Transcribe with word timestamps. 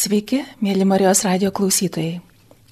Sveiki, 0.00 0.38
mėly 0.64 0.86
Marijos 0.88 1.26
radio 1.26 1.50
klausytojai. 1.52 2.22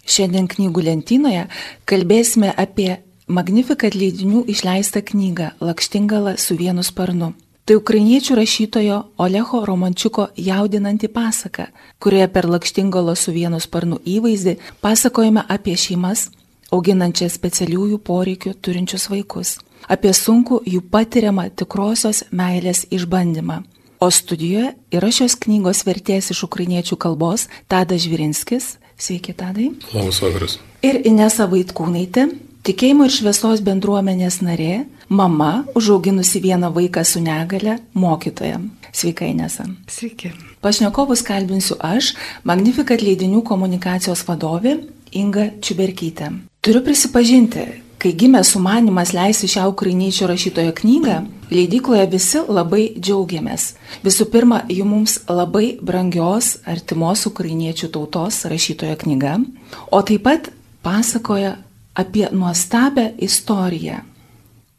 Šiandien 0.09 0.47
knygų 0.49 0.85
lentynoje 0.87 1.43
kalbėsime 1.91 2.55
apie 2.57 3.03
Magnificat 3.29 3.93
leidinių 3.93 4.47
išleistą 4.49 5.03
knygą 5.11 5.51
Lakštingala 5.61 6.39
su 6.41 6.57
vienu 6.57 6.81
sparnu. 6.81 7.35
Tai 7.69 7.77
ukrainiečių 7.83 8.39
rašytojo 8.41 8.99
Oleho 9.21 9.61
Romančiuko 9.69 10.31
jaudinanti 10.41 11.13
pasaka, 11.13 11.69
kurioje 12.01 12.33
per 12.33 12.49
Lakštingalo 12.49 13.13
su 13.13 13.37
vienu 13.37 13.61
sparnu 13.61 14.01
įvaizdį 14.09 14.57
pasakojame 14.81 15.45
apie 15.53 15.77
šeimas, 15.77 16.31
auginančias 16.73 17.37
specialiųjų 17.37 18.01
poreikių 18.09 18.57
turinčius 18.57 19.11
vaikus, 19.13 19.59
apie 19.85 20.17
sunku 20.17 20.63
jų 20.65 20.81
patiriamą 20.89 21.51
tikrosios 21.53 22.25
meilės 22.33 22.87
išbandymą 22.89 23.67
O 24.01 24.11
studijoje 24.11 24.75
yra 24.95 25.11
šios 25.11 25.35
knygos 25.43 25.83
vertėjas 25.87 26.31
iš 26.31 26.45
ukrainiečių 26.47 26.99
kalbos 27.03 27.49
Tadas 27.67 28.05
Žvirinskis. 28.05 28.77
Sveiki, 28.99 29.33
Tadai. 29.35 29.73
Labas 29.95 30.21
vakaras. 30.23 30.59
Ir 30.83 31.01
Inesa 31.07 31.47
Vaitkūnaitė, 31.51 32.29
tikėjimo 32.67 33.07
ir 33.07 33.15
šviesos 33.15 33.63
bendruomenės 33.67 34.41
narė, 34.43 34.85
mama, 35.11 35.65
užauginusi 35.79 36.43
vieną 36.43 36.71
vaiką 36.75 37.03
su 37.07 37.23
negale, 37.23 37.79
mokytoja. 37.95 38.61
Sveika, 38.95 39.27
Inesa. 39.27 39.67
Sveiki. 39.91 40.33
Pašnekovus 40.63 41.23
kalbinsiu 41.27 41.79
aš, 41.83 42.15
Magnificat 42.47 43.03
leidinių 43.03 43.43
komunikacijos 43.47 44.25
vadovė 44.27 44.79
Inga 45.19 45.51
Čiuberkytė. 45.63 46.33
Turiu 46.63 46.83
prisipažinti, 46.87 47.67
Kai 47.99 48.13
gimė 48.15 48.45
sumanimas 48.47 49.11
leisti 49.11 49.49
šią 49.51 49.65
ukrainiečių 49.73 50.29
rašytojo 50.31 50.71
knygą, 50.79 51.17
leidykloje 51.51 52.05
visi 52.13 52.43
labai 52.47 52.85
džiaugiamės. 52.95 53.73
Visų 54.05 54.29
pirma, 54.31 54.61
jų 54.71 54.87
mums 54.87 55.17
labai 55.27 55.73
brangios, 55.83 56.61
artimos 56.63 57.27
ukrainiečių 57.27 57.91
tautos 57.97 58.45
rašytojo 58.47 58.95
knyga, 59.03 59.35
o 59.91 60.03
taip 60.07 60.23
pat 60.29 60.53
pasakoja 60.87 61.57
apie 61.99 62.29
nuostabę 62.31 63.09
istoriją, 63.19 63.99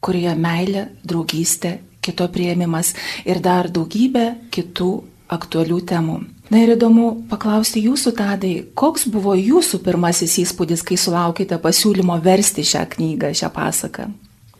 kurioje 0.00 0.34
meilė, 0.40 0.88
draugystė, 1.04 1.76
kito 2.00 2.24
prieimimas 2.32 2.94
ir 3.28 3.44
dar 3.44 3.68
daugybė 3.68 4.30
kitų 4.48 4.92
aktualių 5.28 5.84
temų. 5.92 6.20
Na 6.50 6.58
ir 6.64 6.72
įdomu 6.74 7.12
paklausti 7.30 7.84
jūsų, 7.84 8.12
Tadai, 8.18 8.54
koks 8.74 9.06
buvo 9.10 9.36
jūsų 9.38 9.78
pirmasis 9.84 10.34
įspūdis, 10.42 10.82
kai 10.82 10.98
sulaukite 10.98 11.60
pasiūlymo 11.62 12.16
versti 12.24 12.64
šią 12.66 12.88
knygą, 12.96 13.30
šią 13.38 13.52
pasaką? 13.54 14.08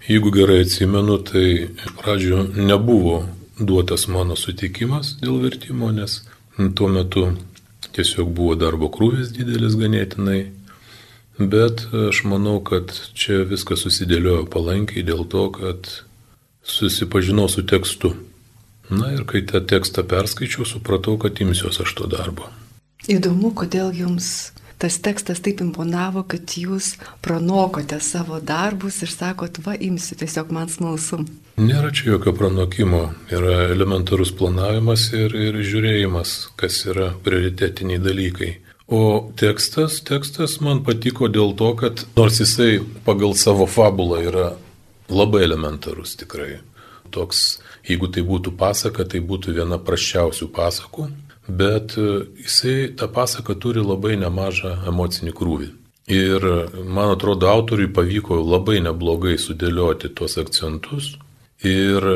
Jeigu 0.06 0.30
gerai 0.34 0.60
atsimenu, 0.62 1.18
tai 1.26 1.70
pradžio 1.98 2.44
nebuvo 2.54 3.24
duotas 3.58 4.06
mano 4.08 4.38
sutikimas 4.38 5.16
dėl 5.20 5.42
vertimo, 5.42 5.90
nes 5.90 6.20
tuo 6.78 6.88
metu 6.88 7.26
tiesiog 7.90 8.30
buvo 8.38 8.54
darbo 8.54 8.88
krūvis 8.92 9.34
didelis 9.34 9.74
ganėtinai. 9.80 10.40
Bet 11.40 11.86
aš 11.90 12.22
manau, 12.28 12.58
kad 12.62 12.92
čia 13.18 13.42
viskas 13.48 13.82
susidėliojo 13.86 14.46
palankiai 14.52 15.02
dėl 15.06 15.24
to, 15.24 15.46
kad 15.58 15.90
susipažinau 16.62 17.48
su 17.48 17.64
tekstu. 17.66 18.14
Na 18.90 19.12
ir 19.14 19.22
kai 19.28 19.44
tą 19.46 19.62
tekstą 19.62 20.02
perskaičiau, 20.10 20.66
supratau, 20.66 21.16
kad 21.22 21.38
imsiuos 21.42 21.80
aš 21.84 21.94
to 21.98 22.08
darbo. 22.10 22.50
Įdomu, 23.10 23.54
kodėl 23.56 23.94
jums 23.96 24.50
tas 24.80 24.96
tekstas 25.04 25.42
taip 25.44 25.60
imponavo, 25.60 26.22
kad 26.24 26.56
jūs 26.56 26.94
pranokote 27.24 27.98
savo 28.00 28.40
darbus 28.40 29.02
ir 29.04 29.12
sakot, 29.12 29.60
va 29.64 29.76
imsiu, 29.76 30.16
tiesiog 30.20 30.52
man 30.56 30.72
smalsu. 30.72 31.20
Nėra 31.60 31.90
čia 31.92 32.14
jokio 32.14 32.32
pranokimo, 32.36 33.02
yra 33.28 33.66
elementarus 33.74 34.32
planavimas 34.36 35.10
ir, 35.12 35.36
ir 35.36 35.60
žiūrėjimas, 35.60 36.32
kas 36.60 36.80
yra 36.88 37.10
prioritetiniai 37.24 38.00
dalykai. 38.00 38.50
O 38.90 39.30
tekstas, 39.38 40.00
tekstas 40.02 40.56
man 40.64 40.80
patiko 40.86 41.28
dėl 41.30 41.52
to, 41.60 41.74
kad 41.78 42.00
nors 42.16 42.40
jisai 42.40 42.80
pagal 43.06 43.36
savo 43.38 43.68
fabulą 43.70 44.24
yra 44.24 44.46
labai 45.12 45.44
elementarus 45.44 46.16
tikrai, 46.18 46.56
toks 47.14 47.60
Jeigu 47.88 48.10
tai 48.12 48.24
būtų 48.26 48.54
pasaka, 48.60 49.06
tai 49.08 49.22
būtų 49.24 49.56
viena 49.56 49.78
praščiausių 49.80 50.50
pasakų, 50.56 51.08
bet 51.48 51.96
e, 51.98 52.08
jisai 52.44 52.76
tą 52.96 53.08
pasaką 53.12 53.56
turi 53.56 53.84
labai 53.84 54.16
nemažą 54.20 54.76
emocinį 54.90 55.34
krūvį. 55.36 55.70
Ir 56.10 56.44
man 56.90 57.12
atrodo, 57.14 57.46
autoriui 57.46 57.92
pavyko 57.94 58.40
labai 58.42 58.80
neblogai 58.82 59.36
sudėlioti 59.38 60.10
tuos 60.18 60.34
akcentus 60.42 61.12
ir 61.62 62.06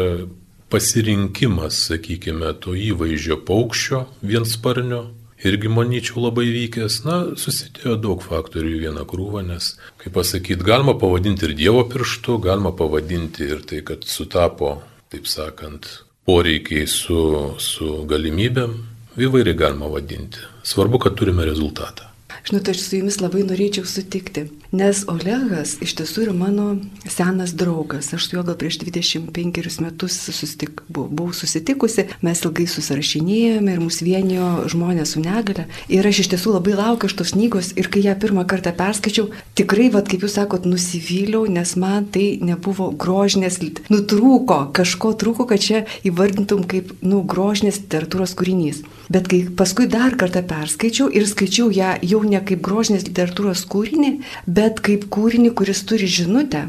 pasirinkimas, 0.73 1.79
sakykime, 1.91 2.51
to 2.59 2.75
įvaizdžio 2.75 3.39
paukščio 3.47 4.01
viensparnio 4.27 5.05
irgi 5.45 5.69
manyčiau 5.69 6.25
labai 6.25 6.47
vykęs, 6.49 6.97
na, 7.05 7.19
susidėjo 7.39 7.99
daug 8.01 8.25
faktorių 8.25 8.73
į 8.73 8.81
vieną 8.87 9.05
krūvą, 9.09 9.45
nes, 9.47 9.75
kaip 10.01 10.17
pasakyti, 10.17 10.65
galima 10.65 10.97
pavadinti 10.99 11.47
ir 11.49 11.55
Dievo 11.59 11.85
pirštu, 11.91 12.39
galima 12.43 12.73
pavadinti 12.77 13.47
ir 13.47 13.63
tai, 13.69 13.83
kad 13.87 14.07
sutapo 14.09 14.79
taip 15.15 15.29
sakant, 15.31 15.87
poreikiai 16.27 16.89
su, 16.91 17.55
su 17.63 18.03
galimybėm, 18.11 18.75
įvairiai 19.21 19.55
galima 19.55 19.87
vadinti. 19.93 20.43
Svarbu, 20.67 20.99
kad 21.05 21.15
turime 21.15 21.47
rezultatą. 21.47 22.11
Žinote, 22.45 22.71
aš 22.71 22.81
su 22.85 22.99
jumis 22.99 23.17
labai 23.23 23.41
norėčiau 23.49 23.87
sutikti, 23.89 24.43
nes 24.77 24.99
Olegas 25.09 25.79
iš 25.81 25.95
tiesų 25.97 26.27
yra 26.27 26.33
mano 26.37 26.67
senas 27.09 27.55
draugas. 27.57 28.11
Aš 28.13 28.27
su 28.27 28.35
juo 28.37 28.43
gal 28.45 28.59
prieš 28.61 28.83
25 28.83 29.79
metus 29.81 30.19
sustik, 30.29 30.83
buvau 30.93 31.31
susitikusi, 31.33 32.05
mes 32.21 32.43
ilgai 32.45 32.67
susirašinėjome 32.69 33.73
ir 33.73 33.81
mūsų 33.81 34.09
vienijo 34.11 34.49
žmonės 34.75 35.15
su 35.17 35.23
negale. 35.25 35.65
Ir 35.89 36.05
aš 36.05 36.21
iš 36.27 36.29
tiesų 36.35 36.53
labai 36.59 36.75
laukiu 36.77 37.09
šitos 37.09 37.33
knygos 37.33 37.71
ir 37.81 37.89
kai 37.89 38.05
ją 38.05 38.13
pirmą 38.21 38.45
kartą 38.51 38.75
perskaičiau, 38.77 39.31
tikrai, 39.57 39.89
vad 39.95 40.13
kaip 40.13 40.27
jūs 40.29 40.37
sakot, 40.37 40.69
nusivyliau, 40.69 41.47
nes 41.49 41.73
man 41.81 42.11
tai 42.13 42.27
nebuvo 42.45 42.91
grožinės, 42.93 43.57
nutrūko, 43.89 44.67
kažko 44.77 45.15
trūko, 45.17 45.49
kad 45.49 45.65
čia 45.65 45.87
įvardintum 46.05 46.69
kaip, 46.69 46.93
nu, 47.01 47.25
grožinės 47.25 47.81
literatūros 47.87 48.37
kūrinys. 48.37 48.85
Bet 49.13 49.29
kai 49.29 49.43
paskui 49.59 49.89
dar 49.91 50.17
kartą 50.21 50.45
perskaičiau 50.49 51.11
ir 51.13 51.27
skaičiau 51.29 51.69
ją 51.75 51.97
jau 52.03 52.23
ne 52.25 52.41
kaip 52.41 52.63
grožinės 52.65 53.05
literatūros 53.09 53.67
kūrinį, 53.71 54.15
bet 54.47 54.81
kaip 54.85 55.09
kūrinį, 55.13 55.53
kuris 55.59 55.85
turi 55.89 56.09
žinutę, 56.09 56.69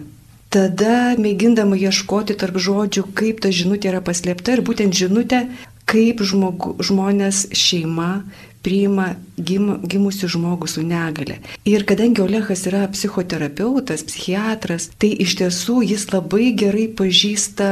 tada 0.51 1.15
mėgindama 1.19 1.77
ieškoti 1.79 2.35
tarp 2.39 2.59
žodžių, 2.59 3.05
kaip 3.15 3.43
ta 3.43 3.53
žinutė 3.55 3.93
yra 3.93 4.03
paslėpta 4.03 4.57
ir 4.57 4.65
būtent 4.67 4.95
žinutė, 4.95 5.45
kaip 5.89 6.23
žmogu, 6.25 6.75
žmonės 6.83 7.47
šeima 7.55 8.25
priima 8.65 9.11
gim, 9.37 9.75
gimusi 9.85 10.27
žmogų 10.31 10.67
su 10.71 10.81
negale. 10.81 11.37
Ir 11.69 11.85
kadangi 11.85 12.23
Olehas 12.23 12.65
yra 12.69 12.87
psichoterapeutas, 12.89 14.03
psichiatras, 14.07 14.89
tai 14.97 15.11
iš 15.25 15.37
tiesų 15.41 15.83
jis 15.85 16.07
labai 16.09 16.49
gerai 16.57 16.87
pažįsta 16.89 17.69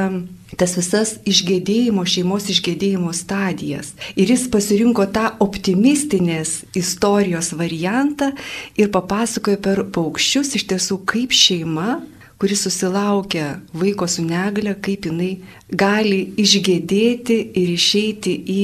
tas 0.60 0.76
visas 0.78 1.16
išgėdėjimo, 1.30 2.06
šeimos 2.06 2.50
išgėdėjimo 2.54 3.14
stadijas. 3.16 3.94
Ir 4.16 4.34
jis 4.34 4.48
pasirinko 4.54 5.06
tą 5.14 5.30
optimistinės 5.44 6.64
istorijos 6.78 7.54
variantą 7.58 8.32
ir 8.80 8.92
papasakojo 8.94 9.62
per 9.64 9.86
paukščius 9.96 10.56
iš 10.60 10.68
tiesų, 10.72 11.00
kaip 11.10 11.36
šeima 11.36 12.02
kuris 12.44 12.64
susilaukia 12.64 13.60
vaiko 13.74 14.08
su 14.08 14.24
negale, 14.26 14.74
kaip 14.84 15.06
jinai 15.08 15.38
gali 15.72 16.26
išgėdėti 16.44 17.38
ir 17.62 17.70
išeiti 17.72 18.34
į 18.36 18.64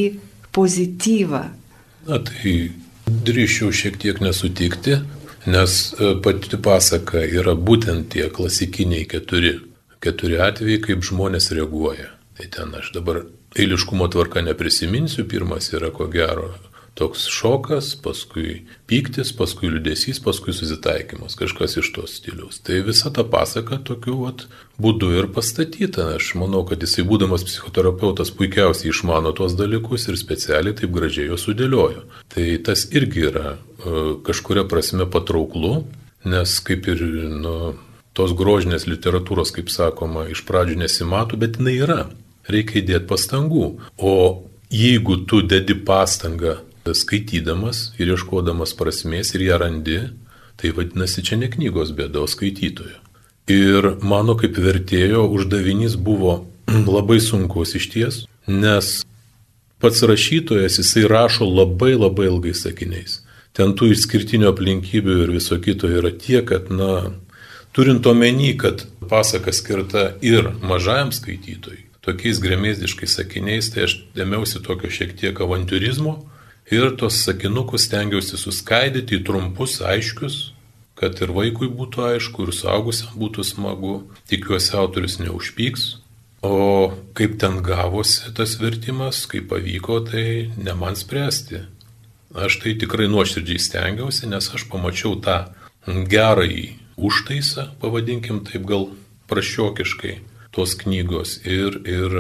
pozityvą. 0.52 1.44
Na 2.10 2.20
tai 2.28 2.56
drįšiau 3.08 3.72
šiek 3.72 3.96
tiek 4.02 4.20
nesutikti, 4.20 5.00
nes 5.48 5.78
e, 5.96 6.12
pati 6.24 6.60
pasaka 6.60 7.24
yra 7.24 7.56
būtent 7.56 8.12
tie 8.12 8.28
klasikiniai 8.34 9.08
keturi 9.08 9.56
keturi 10.04 10.40
atvejai, 10.44 10.82
kaip 10.86 11.06
žmonės 11.06 11.52
reaguoja. 11.56 12.14
Tai 12.40 12.48
ten 12.56 12.76
aš 12.80 12.94
dabar 12.96 13.26
eiliškumo 13.60 14.08
tvarka 14.14 14.44
neprisiminsiu. 14.46 15.28
Pirmas 15.28 15.74
yra 15.76 15.92
ko 15.92 16.08
gero 16.12 16.54
toks 17.00 17.28
šokas, 17.32 17.94
paskui 18.04 18.66
pyktis, 18.90 19.32
paskui 19.36 19.70
liudesys, 19.72 20.20
paskui 20.24 20.54
susitaikymas, 20.56 21.38
kažkas 21.40 21.78
iš 21.80 21.92
tos 21.96 22.18
stiliaus. 22.20 22.60
Tai 22.66 22.82
visa 22.88 23.12
ta 23.16 23.24
pasaka 23.24 23.80
tokiu 23.88 24.18
vat, 24.26 24.46
būdu 24.82 25.14
ir 25.22 25.30
pastatyta. 25.36 26.10
Aš 26.18 26.34
manau, 26.42 26.66
kad 26.68 26.84
jisai 26.84 27.06
būdamas 27.08 27.46
psichoterapeutas 27.48 28.34
puikiausiai 28.36 28.92
išmano 28.92 29.32
tuos 29.38 29.56
dalykus 29.60 30.10
ir 30.10 30.20
specialiai 30.20 30.76
taip 30.76 30.92
gražiai 30.96 31.30
juos 31.32 31.48
sudėliojo. 31.48 32.04
Tai 32.34 32.48
tas 32.68 32.88
irgi 32.92 33.28
yra 33.32 33.56
e, 33.56 33.60
kažkuria 34.28 34.68
prasme 34.68 35.08
patrauklu, 35.08 35.86
nes 36.28 36.58
kaip 36.68 36.92
ir 36.92 37.06
nu, 37.46 37.56
tos 38.20 38.36
grožinės 38.36 38.84
literatūros, 38.92 39.54
kaip 39.56 39.72
sakoma, 39.72 40.28
iš 40.28 40.44
pradžių 40.48 40.82
nesimato, 40.84 41.40
bet 41.40 41.56
jinai 41.60 41.78
yra. 41.80 42.02
Reikia 42.52 42.82
įdėti 42.82 43.08
pastangų. 43.08 43.68
O 43.96 44.16
jeigu 44.74 45.22
tu 45.30 45.40
dedi 45.46 45.78
pastangą 45.88 46.60
skaitydamas 46.90 47.92
ir 48.02 48.16
ieškodamas 48.16 48.74
prasmės 48.78 49.36
ir 49.36 49.46
ją 49.46 49.60
randi, 49.62 50.00
tai 50.58 50.74
vadinasi 50.76 51.24
čia 51.26 51.38
ne 51.40 51.50
knygos 51.52 51.94
bėda, 51.96 52.24
o 52.24 52.28
skaitytojo. 52.28 52.98
Ir 53.50 53.96
mano 54.06 54.36
kaip 54.38 54.58
vertėjo 54.62 55.26
uždavinys 55.30 55.96
buvo 55.96 56.44
labai 56.98 57.20
sunkus 57.24 57.76
iš 57.80 57.88
ties, 57.94 58.20
nes 58.50 58.92
pats 59.80 60.04
rašytojas 60.04 60.82
jisai 60.82 61.08
rašo 61.10 61.48
labai 61.48 61.96
labai 61.96 62.28
ilgai 62.30 62.56
sakiniais. 62.58 63.22
Ten 63.56 63.74
tų 63.78 63.94
išskirtinių 63.96 64.52
aplinkybių 64.52 65.16
ir 65.24 65.32
viso 65.34 65.58
kito 65.62 65.90
yra 65.90 66.12
tiek, 66.14 66.46
kad, 66.50 66.70
na, 66.70 67.16
turint 67.76 68.06
omeny, 68.06 68.54
kad 68.58 68.86
pasaka 69.10 69.54
skirta 69.54 70.12
ir 70.22 70.52
mažajam 70.62 71.12
skaitytojui, 71.16 71.86
tokiais 72.06 72.42
gremėzdiškais 72.44 73.18
sakiniais, 73.20 73.72
tai 73.74 73.88
aš 73.88 74.00
ėmiausi 74.18 74.62
tokio 74.66 74.92
šiek 74.94 75.16
tiek 75.20 75.40
avantūrizmo 75.40 76.20
ir 76.72 76.94
tos 77.00 77.24
sakinukus 77.26 77.88
stengiausi 77.90 78.38
suskaidyti 78.38 79.20
į 79.20 79.26
trumpus, 79.26 79.80
aiškius, 79.86 80.40
kad 81.00 81.16
ir 81.24 81.32
vaikui 81.34 81.70
būtų 81.72 82.06
aišku, 82.14 82.46
ir 82.46 82.56
suaugusiam 82.56 83.16
būtų 83.20 83.46
smagu. 83.48 83.96
Tikiuosi, 84.30 84.76
autorius 84.78 85.20
neužpyks. 85.22 85.90
O 86.44 86.92
kaip 87.16 87.36
ten 87.40 87.60
gavosi 87.64 88.32
tas 88.36 88.56
vertimas, 88.62 89.26
kaip 89.28 89.50
pavyko, 89.52 90.00
tai 90.08 90.52
ne 90.56 90.76
man 90.76 90.96
spręsti. 91.00 91.66
Aš 92.36 92.60
tai 92.64 92.76
tikrai 92.80 93.10
nuoširdžiai 93.12 93.60
stengiausi, 93.60 94.28
nes 94.32 94.52
aš 94.56 94.68
pamačiau 94.72 95.18
tą 95.24 95.42
gerąjį 95.88 96.79
užtaisą, 97.08 97.70
pavadinkim 97.82 98.44
taip 98.48 98.66
gal 98.70 98.90
prašiokiškai, 99.30 100.16
tos 100.56 100.74
knygos. 100.80 101.40
Ir, 101.46 101.82
ir 101.88 102.16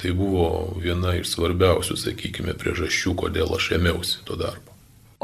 tai 0.00 0.14
buvo 0.16 0.76
viena 0.80 1.16
iš 1.18 1.34
svarbiausių, 1.34 1.98
sakykime, 1.98 2.54
priežasčių, 2.60 3.16
kodėl 3.24 3.56
aš 3.58 3.74
ėmiausi 3.78 4.22
to 4.28 4.38
darbo. 4.38 4.74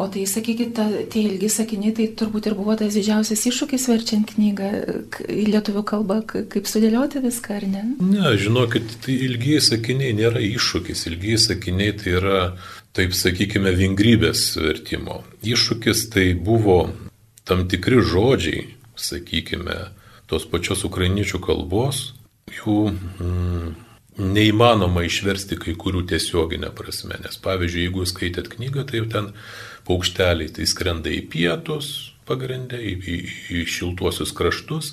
O 0.00 0.06
tai 0.08 0.22
sakykit, 0.24 0.70
ta, 0.72 0.86
tie 1.12 1.26
ilgi 1.28 1.50
sakiniai, 1.52 1.92
tai 1.92 2.06
turbūt 2.16 2.46
ir 2.48 2.54
buvo 2.56 2.72
tas 2.78 2.94
didžiausias 2.96 3.42
iššūkis 3.50 3.84
verčiant 3.90 4.30
knygą 4.32 4.68
į 5.28 5.44
lietuvių 5.50 5.82
kalbą, 5.90 6.20
kaip 6.24 6.70
sudėlioti 6.70 7.20
viską, 7.20 7.58
ar 7.58 7.66
ne? 7.68 7.82
Ne, 8.00 8.30
žinokit, 8.40 8.94
tai 9.04 9.18
ilgi 9.26 9.58
sakiniai 9.60 10.14
nėra 10.16 10.40
iššūkis, 10.46 11.04
ilgi 11.10 11.36
sakiniai 11.44 11.98
tai 12.00 12.14
yra, 12.16 12.40
taip 12.96 13.12
sakykime, 13.18 13.74
vingrybės 13.76 14.46
vertimo. 14.62 15.20
Iššūkis 15.44 16.06
tai 16.14 16.30
buvo 16.48 16.80
tam 17.44 17.66
tikri 17.68 18.00
žodžiai, 18.00 18.64
sakykime, 19.00 19.78
tos 20.30 20.46
pačios 20.48 20.86
ukrainiečių 20.88 21.42
kalbos, 21.44 22.10
jų... 22.60 22.82
Mm, 23.20 23.78
neįmanoma 24.20 25.04
išversti 25.06 25.56
kai 25.60 25.74
kurių 25.78 26.04
tiesioginę 26.10 26.70
prasme, 26.76 27.16
nes 27.22 27.38
pavyzdžiui, 27.40 27.86
jeigu 27.86 28.06
skaitėt 28.08 28.50
knygą, 28.52 28.84
tai 28.90 29.02
ten 29.12 29.30
paukšteliai 29.88 30.50
tai 30.56 30.66
skrenda 30.68 31.12
į 31.12 31.22
pietus 31.32 32.12
pagrindę, 32.28 32.78
į, 32.78 32.94
į, 33.00 33.16
į 33.60 33.64
šiltuosius 33.70 34.34
kraštus, 34.36 34.92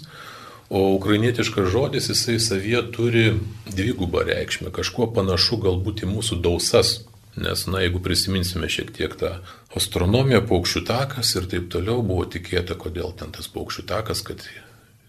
o 0.69 0.95
ukrainietiškas 0.95 1.69
žodis 1.71 2.09
jisai 2.11 2.37
savyje 2.43 2.81
turi 2.95 3.25
dvigubą 3.67 4.25
reikšmę, 4.27 4.71
kažkuo 4.75 5.09
panašu 5.15 5.59
galbūt 5.63 6.03
į 6.03 6.11
mūsų 6.15 6.41
dausas. 6.43 7.01
Nes, 7.37 7.67
na, 7.69 7.83
jeigu 7.83 8.01
prisiminsime 8.01 8.69
šiek 8.71 8.89
tiek 8.95 9.13
tą 9.19 9.35
astronomiją, 9.77 10.41
paukščių 10.49 10.81
takas 10.87 11.35
ir 11.37 11.45
taip 11.51 11.67
toliau, 11.73 12.01
buvo 12.05 12.25
tikėta, 12.25 12.77
kodėl 12.79 13.13
ten 13.19 13.33
tas 13.35 13.49
paukščių 13.53 13.85
takas, 13.91 14.23
kad 14.25 14.41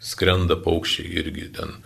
skrenda 0.05 0.59
paukščiai 0.61 1.09
irgi 1.23 1.49
ten 1.57 1.79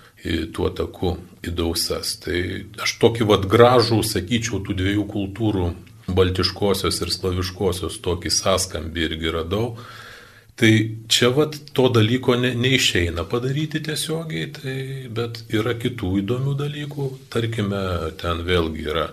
tuo 0.54 0.70
taku 0.74 1.16
į 1.46 1.54
dausas. 1.58 2.16
Tai 2.22 2.38
aš 2.82 2.96
tokį 3.02 3.26
vad 3.30 3.46
gražų, 3.50 4.02
sakyčiau, 4.06 4.62
tų 4.66 4.76
dviejų 4.78 5.06
kultūrų 5.10 5.66
baltiškosios 6.12 7.00
ir 7.02 7.12
slaviškosios 7.14 7.98
tokį 8.04 8.32
sąskambį 8.34 9.06
irgi 9.08 9.34
radau. 9.34 9.76
Tai 10.58 10.70
čia 11.08 11.30
vat 11.32 11.56
to 11.74 11.88
dalyko 11.88 12.36
ne, 12.38 12.52
neišeina 12.58 13.24
padaryti 13.30 13.80
tiesiogiai, 13.82 14.50
tai, 14.52 14.74
bet 15.10 15.40
yra 15.54 15.72
kitų 15.80 16.18
įdomių 16.20 16.56
dalykų. 16.60 17.06
Tarkime, 17.32 17.80
ten 18.20 18.44
vėlgi 18.46 18.84
yra 18.92 19.06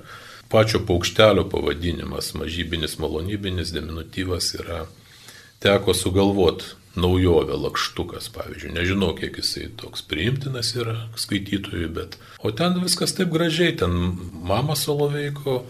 pačio 0.50 0.81
paukštelio 0.88 1.46
pavadinimas, 1.50 2.34
mažybinis, 2.34 2.98
malonybinis, 3.00 3.74
diminutyvas 3.75 4.54
yra. 4.60 4.86
Teko 5.60 5.94
sugalvoti 5.94 6.75
naujovę 6.96 7.54
lakštukas, 7.54 8.30
pavyzdžiui. 8.34 8.74
Nežinau, 8.74 9.12
kiek 9.16 9.38
jisai 9.38 9.68
toks 9.78 10.01
priimtinas 10.07 10.72
yra 10.75 10.96
skaitytojui, 11.19 11.90
bet... 11.94 12.18
O 12.44 12.51
ten 12.51 12.80
viskas 12.84 13.13
taip 13.18 13.31
gražiai, 13.34 13.75
ten 13.78 13.94
mama 14.34 14.75
Soloveiko, 14.75 15.62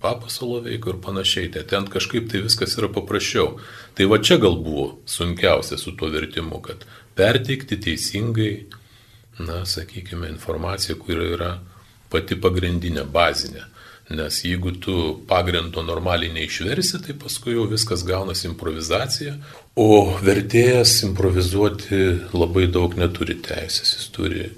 Papa 0.00 0.28
Soloveiko 0.30 0.92
ir 0.92 1.00
panašiai. 1.02 1.50
Tai 1.54 1.64
ten 1.66 1.88
kažkaip 1.90 2.28
tai 2.30 2.44
viskas 2.44 2.76
yra 2.78 2.90
paprasčiau. 2.94 3.56
Tai 3.98 4.06
va 4.10 4.20
čia 4.22 4.38
gal 4.38 4.58
buvo 4.62 5.00
sunkiausia 5.10 5.78
su 5.78 5.96
tuo 5.98 6.10
vertimu, 6.12 6.60
kad 6.62 6.84
perteikti 7.18 7.80
teisingai, 7.82 8.52
na, 9.42 9.64
sakykime, 9.66 10.28
informaciją, 10.34 10.98
kuri 11.02 11.32
yra 11.34 11.50
pati 12.10 12.38
pagrindinė, 12.38 13.04
bazinė. 13.10 13.66
Nes 14.08 14.38
jeigu 14.40 14.72
tu 14.80 14.94
pagrindo 15.28 15.82
normaliai 15.84 16.32
neišversi, 16.32 17.02
tai 17.04 17.16
paskui 17.18 17.58
jau 17.58 17.66
viskas 17.68 18.06
gaunasi 18.08 18.48
improvizacija, 18.48 19.34
o 19.76 20.16
vertėjas 20.24 21.02
improvizuoti 21.10 22.00
labai 22.32 22.70
daug 22.72 22.96
neturi 22.96 23.36
teisės, 23.44 23.98
jis 23.98 24.08
turi 24.16 24.48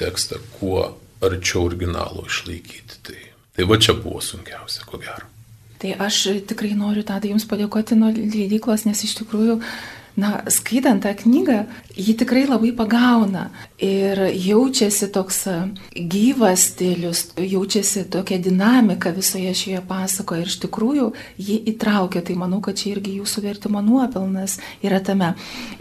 tekstą 0.00 0.42
kuo 0.58 0.88
arčiau 1.22 1.68
originalo 1.70 2.26
išlaikyti. 2.26 3.00
Tai 3.06 3.20
Tai 3.56 3.64
va 3.64 3.78
čia 3.80 3.94
buvo 3.96 4.20
sunkiausia, 4.20 4.84
ko 4.84 4.98
gero. 5.00 5.30
Tai 5.80 5.94
aš 6.06 6.16
tikrai 6.48 6.74
noriu 6.76 7.04
tada 7.08 7.28
Jums 7.28 7.46
padėkoti 7.48 7.96
nuo 7.96 8.10
leidyklos, 8.12 8.84
nes 8.88 9.00
iš 9.04 9.14
tikrųjų 9.22 9.56
na, 10.16 10.40
skaitant 10.48 11.02
tą 11.02 11.12
knygą, 11.14 11.64
ji 11.96 12.14
tikrai 12.16 12.46
labai 12.48 12.72
pagauna 12.76 13.50
ir 13.82 14.20
jaučiasi 14.32 15.10
toks 15.12 15.42
e, 15.50 15.56
gyvas 16.12 16.70
stilius, 16.70 17.22
jaučiasi 17.36 18.06
tokia 18.12 18.38
dinamika 18.38 19.12
visoje 19.16 19.52
šioje 19.54 19.82
pasakoje 19.88 20.44
ir 20.46 20.52
iš 20.52 20.58
tikrųjų 20.64 21.10
ji 21.36 21.58
įtraukia, 21.72 22.24
tai 22.24 22.38
manau, 22.40 22.62
kad 22.64 22.80
čia 22.80 22.94
irgi 22.94 23.18
jūsų 23.20 23.44
vertimo 23.44 23.84
nuopelnas 23.84 24.58
yra 24.82 25.02
tame. 25.04 25.34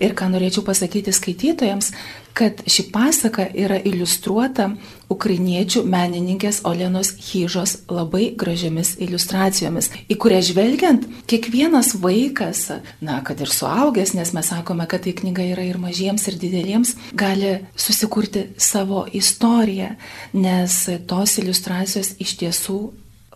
Ir 0.04 0.16
ką 0.18 0.30
norėčiau 0.34 0.66
pasakyti 0.68 1.16
skaitytojams, 1.16 1.94
kad 2.36 2.62
ši 2.68 2.84
pasaka 2.92 3.46
yra 3.56 3.78
iliustruota 3.80 4.68
ukrainiečių 5.10 5.86
menininkės 5.88 6.60
Olenos 6.68 7.14
Hyžos 7.16 7.78
labai 7.88 8.34
gražiamis 8.36 8.96
iliustracijomis, 9.00 9.88
į 10.12 10.18
kurią 10.20 10.42
žvelgiant, 10.50 11.06
kiekvienas 11.32 11.94
vaikas, 12.04 12.66
na, 13.00 13.22
kad 13.24 13.40
ir 13.40 13.54
suaugęs, 13.56 14.12
nes 14.20 14.34
mes 14.36 14.52
sakome, 14.52 14.84
kad 14.92 15.06
tai 15.08 15.16
knyga 15.16 15.48
yra 15.54 15.64
ir 15.64 15.80
mažiems, 15.80 16.28
ir 16.28 16.36
dideliems, 16.42 16.96
gali 17.16 17.56
susikurti 17.80 18.50
savo 18.60 19.06
istoriją, 19.16 19.94
nes 20.36 20.78
tos 21.08 21.40
iliustracijos 21.40 22.18
iš 22.20 22.36
tiesų 22.44 22.80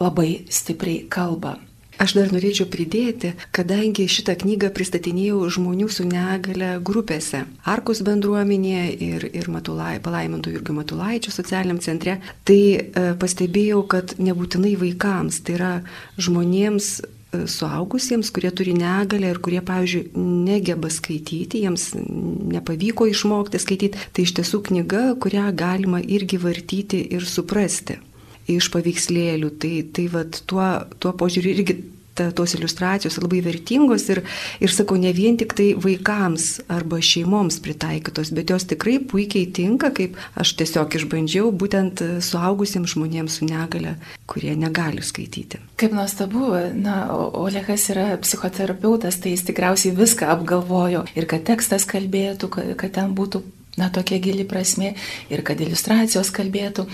labai 0.03 0.43
stipriai 0.51 1.07
kalba. 1.07 1.55
Aš 1.99 2.13
dar 2.15 2.29
norėčiau 2.31 2.63
pridėti, 2.71 3.33
kadangi 3.51 4.05
šitą 4.07 4.37
knygą 4.39 4.69
pristatinėjau 4.71 5.41
žmonių 5.51 5.89
su 5.91 6.05
negale 6.07 6.77
grupėse, 6.79 7.41
Arkos 7.67 7.99
bendruomenėje 8.07 8.85
ir, 9.03 9.25
ir 9.35 9.49
Matulai, 9.51 9.97
palaimintų 10.05 10.53
Jurgio 10.55 10.77
Matulaičio 10.77 11.35
socialiniam 11.35 11.81
centre, 11.83 12.15
tai 12.47 12.61
e, 12.79 13.05
pastebėjau, 13.19 13.83
kad 13.91 14.15
nebūtinai 14.15 14.77
vaikams, 14.79 15.41
tai 15.43 15.57
yra 15.57 15.73
žmonėms 16.15 16.89
e, 17.03 17.43
suaugusiems, 17.51 18.31
kurie 18.31 18.55
turi 18.55 18.79
negalę 18.79 19.35
ir 19.35 19.43
kurie, 19.43 19.59
pavyzdžiui, 19.59 20.07
negeba 20.47 20.87
skaityti, 20.87 21.65
jiems 21.67 21.91
nepavyko 21.99 23.11
išmokti 23.11 23.59
skaityti, 23.59 24.07
tai 24.15 24.23
iš 24.23 24.37
tiesų 24.39 24.63
knyga, 24.71 25.09
kurią 25.19 25.49
galima 25.51 25.99
irgi 25.99 26.39
vartyti 26.47 27.09
ir 27.11 27.27
suprasti 27.27 27.99
iš 28.57 28.71
paveikslėlių. 28.73 29.53
Tai, 29.61 29.73
tai 29.95 30.09
vat, 30.13 30.41
tuo, 30.49 30.65
tuo 30.99 31.13
požiūriu 31.19 31.55
irgi 31.55 31.79
ta, 32.19 32.31
tos 32.35 32.53
iliustracijos 32.57 33.17
labai 33.21 33.39
vertingos 33.45 34.07
ir, 34.11 34.21
ir 34.59 34.73
sakau, 34.73 34.97
ne 34.99 35.11
vien 35.15 35.37
tik 35.39 35.55
tai 35.57 35.69
vaikams 35.79 36.47
arba 36.71 36.99
šeimoms 37.03 37.59
pritaikytos, 37.63 38.33
bet 38.35 38.51
jos 38.51 38.67
tikrai 38.69 38.97
puikiai 39.11 39.47
tinka, 39.55 39.91
kaip 39.95 40.17
aš 40.39 40.55
tiesiog 40.59 40.99
išbandžiau, 40.99 41.51
būtent 41.55 42.03
suaugusiems 42.25 42.95
žmonėms 42.95 43.39
su 43.39 43.47
negale, 43.47 43.95
kurie 44.29 44.55
negali 44.59 45.05
skaityti. 45.05 45.61
Kaip 45.79 45.95
nuostabu, 45.95 46.51
na, 46.75 46.97
Olehas 47.39 47.87
yra 47.93 48.11
psichoterapeutas, 48.21 49.21
tai 49.21 49.35
jis 49.35 49.47
tikriausiai 49.47 49.95
viską 49.95 50.27
apgalvojo 50.35 51.05
ir 51.15 51.29
kad 51.29 51.47
tekstas 51.47 51.87
kalbėtų, 51.89 52.51
kad 52.51 52.97
ten 52.99 53.15
būtų 53.15 53.45
na, 53.79 53.89
tokia 53.93 54.19
gili 54.21 54.45
prasme 54.47 54.93
ir 55.31 55.43
kad 55.47 55.59
iliustracijos 55.63 56.31
kalbėtų. 56.35 56.85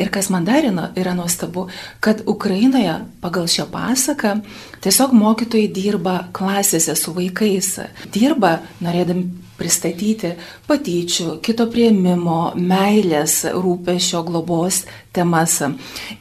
Ir 0.00 0.12
kas 0.14 0.30
man 0.32 0.46
dar 0.46 0.64
yra 0.64 1.14
nuostabu, 1.16 1.68
kad 2.04 2.22
Ukrainoje 2.28 2.98
pagal 3.24 3.48
šią 3.50 3.68
pasaką 3.72 4.36
tiesiog 4.84 5.16
mokytojai 5.16 5.70
dirba 5.72 6.18
klasėse 6.36 6.94
su 6.98 7.14
vaikais. 7.16 7.78
Dirba 8.12 8.58
norėdami 8.84 9.44
pristatyti 9.58 10.34
patyčių, 10.68 11.38
kito 11.44 11.66
prieimimo, 11.70 12.54
meilės, 12.58 13.44
rūpešio, 13.54 14.24
globos 14.26 14.82
temas. 15.14 15.60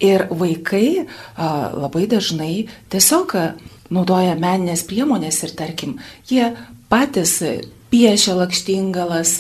Ir 0.04 0.28
vaikai 0.30 1.06
labai 1.74 2.06
dažnai 2.12 2.68
tiesiog 2.94 3.38
naudoja 3.94 4.38
meninės 4.40 4.86
priemonės 4.90 5.44
ir 5.48 5.56
tarkim, 5.58 5.98
jie 6.30 6.52
patys 6.90 7.40
piešia 7.94 8.38
lakštingalas, 8.38 9.40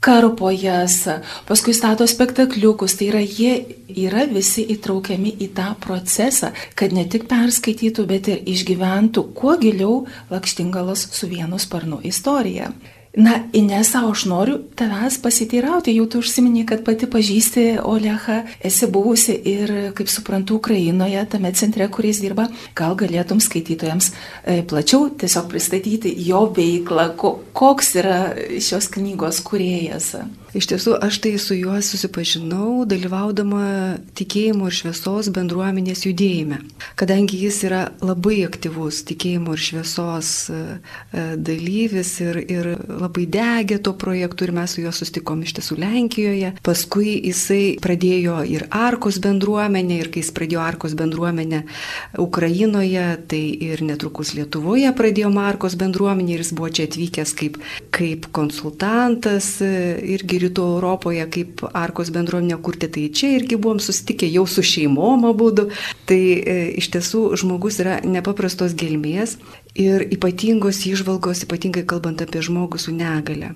karpo 0.00 0.50
jas, 0.50 1.08
paskui 1.48 1.74
stato 1.74 2.06
spektakliukus. 2.06 2.96
Tai 2.98 3.08
yra, 3.12 3.22
jie 3.22 3.54
yra 4.06 4.26
visi 4.30 4.64
įtraukiami 4.74 5.34
į 5.44 5.50
tą 5.56 5.72
procesą, 5.82 6.52
kad 6.78 6.94
ne 6.94 7.06
tik 7.10 7.26
perskaitytų, 7.30 8.06
bet 8.10 8.30
ir 8.30 8.44
išgyventų 8.54 9.26
kuo 9.38 9.56
giliau 9.60 10.04
lakštingalos 10.30 11.08
su 11.14 11.30
vienu 11.30 11.58
sparnu 11.58 12.00
istoriją. 12.06 12.72
Na, 13.18 13.32
Inesa, 13.52 14.04
aš 14.06 14.28
noriu 14.30 14.60
tavęs 14.78 15.16
pasiteirauti, 15.18 15.90
jau 15.96 16.04
tu 16.06 16.20
užsimini, 16.22 16.62
kad 16.68 16.84
pati 16.86 17.08
pažįsti 17.10 17.64
Olechą, 17.82 18.36
esi 18.62 18.86
buvusi 18.94 19.34
ir, 19.52 19.72
kaip 19.98 20.12
suprantu, 20.12 20.60
Ukrainoje, 20.60 21.24
tame 21.32 21.50
centre, 21.58 21.88
kuris 21.90 22.20
dirba, 22.22 22.46
gal 22.78 22.94
galėtum 23.00 23.42
skaitytojams 23.42 24.12
e, 24.12 24.60
plačiau 24.62 25.08
tiesiog 25.18 25.50
pristatyti 25.50 26.14
jo 26.28 26.44
veiklą, 26.54 27.08
koks 27.18 27.90
yra 27.98 28.20
šios 28.62 28.86
knygos 28.94 29.42
kuriejas. 29.42 30.12
Iš 30.56 30.64
tiesų, 30.70 30.94
aš 31.04 31.18
tai 31.20 31.34
su 31.36 31.52
juo 31.52 31.76
susipažinau, 31.84 32.86
dalyvaudama 32.88 33.98
tikėjimo 34.16 34.70
ir 34.70 34.76
šviesos 34.78 35.28
bendruomenės 35.36 36.06
judėjime. 36.06 36.62
Kadangi 36.96 37.36
jis 37.42 37.58
yra 37.68 37.82
labai 38.00 38.38
aktyvus 38.46 39.02
tikėjimo 39.10 39.52
ir 39.52 39.60
šviesos 39.60 40.30
e, 40.48 40.60
dalyvis 41.36 42.14
ir, 42.24 42.38
ir 42.48 42.70
labai 42.88 43.26
degė 43.28 43.76
to 43.84 43.92
projektu 44.00 44.46
ir 44.46 44.54
mes 44.56 44.72
su 44.72 44.86
juo 44.86 44.92
sustikom 44.96 45.42
iš 45.44 45.58
tiesų 45.58 45.76
Lenkijoje. 45.82 46.54
Paskui 46.64 47.18
jisai 47.28 47.76
pradėjo 47.84 48.40
ir 48.48 48.64
Arkos 48.72 49.20
bendruomenę 49.20 50.00
ir 50.00 50.08
kai 50.14 50.24
jis 50.24 50.32
pradėjo 50.32 50.64
Arkos 50.64 50.96
bendruomenę 50.96 51.64
Ukrainoje, 52.24 53.04
tai 53.28 53.42
ir 53.68 53.84
netrukus 53.84 54.32
Lietuvoje 54.38 54.94
pradėjo 54.96 55.34
Arkos 55.44 55.76
bendruomenę 55.76 56.38
ir 56.38 56.46
jis 56.46 56.54
buvo 56.56 56.72
čia 56.72 56.88
atvykęs 56.88 57.36
kaip, 57.36 57.60
kaip 57.92 58.30
konsultantas 58.32 59.58
e, 59.60 59.74
irgi 60.16 60.37
rytų 60.42 60.64
Europoje 60.76 61.26
kaip 61.34 61.62
Arkos 61.72 62.12
bendruomenė 62.14 62.58
kurti, 62.64 62.88
tai 62.94 63.06
čia 63.14 63.34
irgi 63.36 63.58
buvom 63.60 63.80
susitikę 63.82 64.28
jau 64.30 64.46
su 64.48 64.64
šeimom 64.64 65.28
abudu. 65.28 65.68
Tai 66.08 66.18
e, 66.18 66.58
iš 66.80 66.90
tiesų 66.96 67.22
žmogus 67.40 67.80
yra 67.84 68.00
nepaprastos 68.04 68.76
gelmės 68.78 69.36
ir 69.78 70.06
ypatingos 70.08 70.84
išvalgos, 70.88 71.44
ypatingai 71.46 71.86
kalbant 71.88 72.22
apie 72.24 72.44
žmogų 72.44 72.80
su 72.82 72.94
negale. 72.94 73.54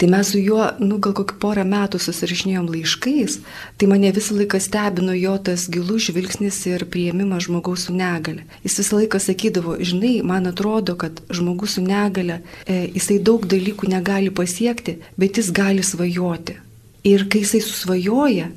Tai 0.00 0.08
mes 0.08 0.30
su 0.32 0.38
juo, 0.40 0.62
nu, 0.80 0.96
gal 0.96 1.12
kokį 1.12 1.34
porą 1.42 1.60
metų 1.68 1.98
susirašinėjom 2.00 2.70
laiškais, 2.72 3.34
tai 3.76 3.88
mane 3.90 4.08
visą 4.16 4.32
laiką 4.38 4.56
stebino 4.64 5.12
jo 5.12 5.34
tas 5.44 5.66
gilus 5.68 6.06
žvilgsnis 6.06 6.56
ir 6.70 6.86
prieimimas 6.88 7.44
žmogaus 7.44 7.84
su 7.84 7.92
negale. 7.92 8.46
Jis 8.64 8.78
visą 8.80 8.96
laiką 8.96 9.20
sakydavo, 9.20 9.76
žinai, 9.84 10.14
man 10.24 10.48
atrodo, 10.48 10.94
kad 10.96 11.20
žmogus 11.28 11.76
su 11.76 11.84
negale, 11.84 12.38
e, 12.64 12.86
jisai 12.94 13.18
daug 13.20 13.44
dalykų 13.44 13.92
negali 13.92 14.32
pasiekti, 14.32 14.96
bet 15.20 15.36
jis 15.36 15.52
gali 15.52 15.84
svajoti. 15.84 16.56
Ir 17.04 17.28
kai 17.28 17.44
jisai 17.44 17.60
susvajoja, 17.68 18.48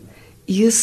jis 0.48 0.82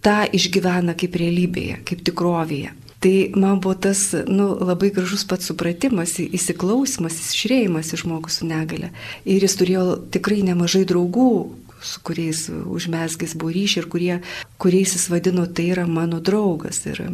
tą 0.00 0.18
išgyvena 0.32 0.96
kaip 0.96 1.20
realybėje, 1.20 1.82
kaip 1.84 2.08
tikrovėje. 2.08 2.72
Tai 2.98 3.30
man 3.38 3.60
buvo 3.62 3.76
tas 3.78 4.10
nu, 4.26 4.48
labai 4.58 4.90
gražus 4.90 5.22
pats 5.28 5.46
supratimas, 5.46 6.16
įsiklausimas, 6.18 7.20
išrėjimas 7.22 7.92
į 7.94 8.00
žmogų 8.02 8.32
su 8.34 8.48
negale. 8.48 8.90
Ir 9.22 9.46
jis 9.46 9.54
turėjo 9.60 9.84
tikrai 10.14 10.40
nemažai 10.46 10.82
draugų, 10.88 11.30
su 11.78 12.02
kuriais 12.02 12.48
užmesgęs 12.50 13.36
buvo 13.38 13.54
ryšį 13.54 13.78
ir 13.82 13.86
kurie, 13.92 14.14
kuriais 14.58 14.96
jis 14.96 15.06
vadino, 15.12 15.46
tai 15.46 15.70
yra 15.76 15.86
mano 15.86 16.18
draugas. 16.18 16.82
Ir 16.90 17.04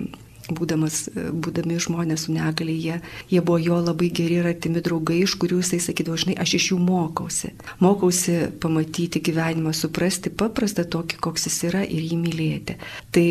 būdamas, 0.53 1.09
būdami 1.15 1.79
žmonės 1.81 2.27
su 2.27 2.35
negali, 2.35 2.75
jie, 2.77 2.99
jie 3.31 3.41
buvo 3.41 3.59
jo 3.63 3.79
labai 3.81 4.11
geri 4.15 4.41
ir 4.43 4.49
atimi 4.51 4.83
draugai, 4.85 5.23
iš 5.25 5.37
kurių 5.41 5.63
jisai 5.63 5.81
sakydavo, 5.81 6.19
žinai, 6.21 6.37
aš 6.41 6.57
iš 6.59 6.71
jų 6.73 6.81
mokausi. 6.85 7.55
Mokausi 7.85 8.37
pamatyti 8.61 9.23
gyvenimą, 9.25 9.73
suprasti 9.77 10.33
paprastą 10.35 10.85
tokį, 10.85 11.21
koks 11.25 11.49
jis 11.49 11.63
yra 11.71 11.85
ir 11.87 12.05
jį 12.05 12.21
mylėti. 12.21 12.79
Tai 13.15 13.27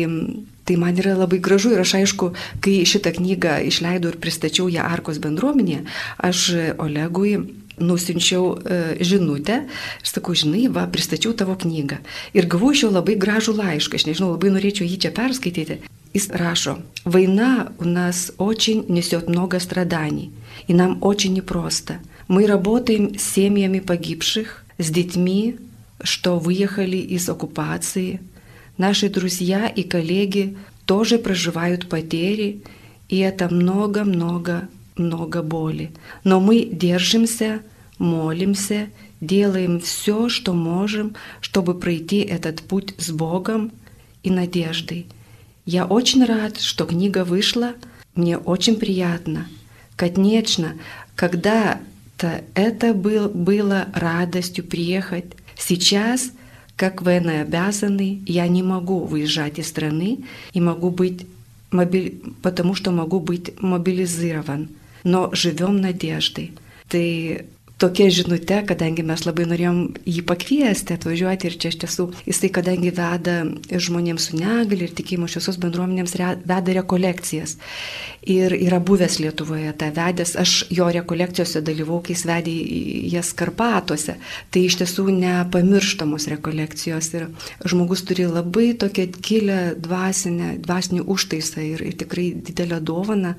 Tai 0.64 0.78
man 0.80 0.96
yra 0.96 1.12
labai 1.12 1.42
gražu 1.44 1.74
ir 1.74 1.82
aš 1.82 1.90
aišku, 1.98 2.30
kai 2.64 2.86
šitą 2.88 3.10
knygą 3.18 3.58
išleidau 3.68 4.08
ir 4.08 4.16
pristačiau 4.16 4.70
ją 4.72 4.86
Arkos 4.88 5.18
bendruomenėje, 5.20 5.82
aš 6.24 6.44
Olegui 6.80 7.34
nusinčiau 7.76 8.54
e, 8.56 8.78
žinutę 9.04 9.58
ir 9.66 10.08
sakau, 10.08 10.32
žinai, 10.32 10.68
va, 10.72 10.86
pristačiau 10.88 11.34
tavo 11.36 11.56
knygą. 11.60 11.98
Ir 12.32 12.48
gavau 12.48 12.72
iš 12.72 12.86
jo 12.86 12.90
labai 12.94 13.18
gražų 13.20 13.58
laišką, 13.58 14.00
aš 14.00 14.08
nežinau, 14.08 14.30
labai 14.38 14.54
norėčiau 14.54 14.88
jį 14.88 15.02
čia 15.04 15.12
perskaityti. 15.12 15.82
Jis 16.14 16.30
раша, 16.30 16.78
«Война 17.04 17.72
у 17.80 17.84
нас 17.84 18.30
очень 18.38 18.84
несет 18.88 19.28
много 19.28 19.58
страданий, 19.58 20.30
и 20.68 20.74
нам 20.74 20.98
очень 21.00 21.32
непросто. 21.34 21.98
Мы 22.28 22.46
работаем 22.46 23.18
с 23.18 23.22
семьями 23.22 23.80
погибших, 23.80 24.64
с 24.78 24.90
детьми, 24.90 25.56
что 26.04 26.38
выехали 26.38 26.98
из 26.98 27.28
оккупации. 27.28 28.20
Наши 28.78 29.08
друзья 29.08 29.66
и 29.66 29.82
коллеги 29.82 30.56
тоже 30.84 31.18
проживают 31.18 31.88
потери, 31.88 32.62
и 33.08 33.18
это 33.18 33.52
много-много-много 33.52 35.42
боли. 35.42 35.90
Но 36.22 36.38
мы 36.40 36.64
держимся, 36.64 37.60
молимся, 37.98 38.86
делаем 39.20 39.80
все, 39.80 40.28
что 40.28 40.52
можем, 40.52 41.16
чтобы 41.40 41.74
пройти 41.74 42.20
этот 42.20 42.62
путь 42.62 42.94
с 42.98 43.10
Богом 43.10 43.72
и 44.22 44.30
надеждой– 44.30 45.06
Я 45.66 45.86
очень 45.86 46.24
рад, 46.24 46.60
что 46.60 46.84
книга 46.84 47.24
вышла. 47.24 47.74
Мне 48.14 48.36
очень 48.36 48.76
приятно. 48.76 49.48
Конечно, 49.96 50.74
когда-то 51.14 52.42
это 52.54 52.92
был, 52.92 53.28
было 53.28 53.88
радостью 53.94 54.64
приехать. 54.64 55.26
Сейчас, 55.56 56.32
как 56.76 57.02
военнообязанный, 57.02 58.22
я 58.26 58.46
не 58.48 58.62
могу 58.62 59.00
выезжать 59.04 59.58
из 59.58 59.68
страны 59.68 60.24
и 60.52 60.60
могу 60.60 60.90
быть 60.90 61.26
мобили... 61.70 62.22
потому 62.42 62.74
что 62.74 62.90
могу 62.90 63.20
быть 63.20 63.60
мобилизирован. 63.60 64.68
Но 65.02 65.30
живем 65.32 65.80
надеждой. 65.80 66.52
Ты 66.88 67.46
tokia 67.78 68.10
žinute, 68.10 68.60
kadangi 68.68 69.02
mes 69.06 69.24
labai 69.26 69.46
norėjom 69.50 69.78
jį 70.06 70.22
pakviesti, 70.28 70.94
atvažiuoti 70.94 71.48
ir 71.48 71.56
čia 71.58 71.72
iš 71.72 71.78
tiesų 71.82 72.06
jisai, 72.28 72.50
kadangi 72.54 72.92
veda 72.94 73.40
žmonėms 73.68 74.28
su 74.30 74.38
negali 74.38 74.86
ir 74.86 74.94
tikėjimo 74.94 75.28
šviesos 75.30 75.58
bendruomenėms, 75.62 76.14
veda 76.46 76.76
rekolekcijas. 76.78 77.56
Ir 78.30 78.54
yra 78.56 78.78
buvęs 78.80 79.18
Lietuvoje 79.20 79.74
tą 79.76 79.90
vedęs, 79.92 80.36
aš 80.40 80.52
jo 80.72 80.86
rekolekcijose 80.94 81.60
dalyvau, 81.66 81.98
kai 82.04 82.14
jis 82.14 82.24
vedė 82.30 82.54
jas 83.12 83.34
Karpatuose. 83.36 84.16
Tai 84.54 84.62
iš 84.64 84.78
tiesų 84.80 85.10
nepamirštamos 85.18 86.28
rekolekcijos 86.32 87.10
ir 87.18 87.26
žmogus 87.68 88.06
turi 88.08 88.28
labai 88.30 88.70
tokią 88.80 89.10
gilę 89.18 89.58
dvasinę, 89.82 90.54
dvasinį 90.64 91.04
užtaisą 91.10 91.66
ir, 91.74 91.84
ir 91.90 91.98
tikrai 92.00 92.30
didelę 92.38 92.80
dovaną 92.80 93.34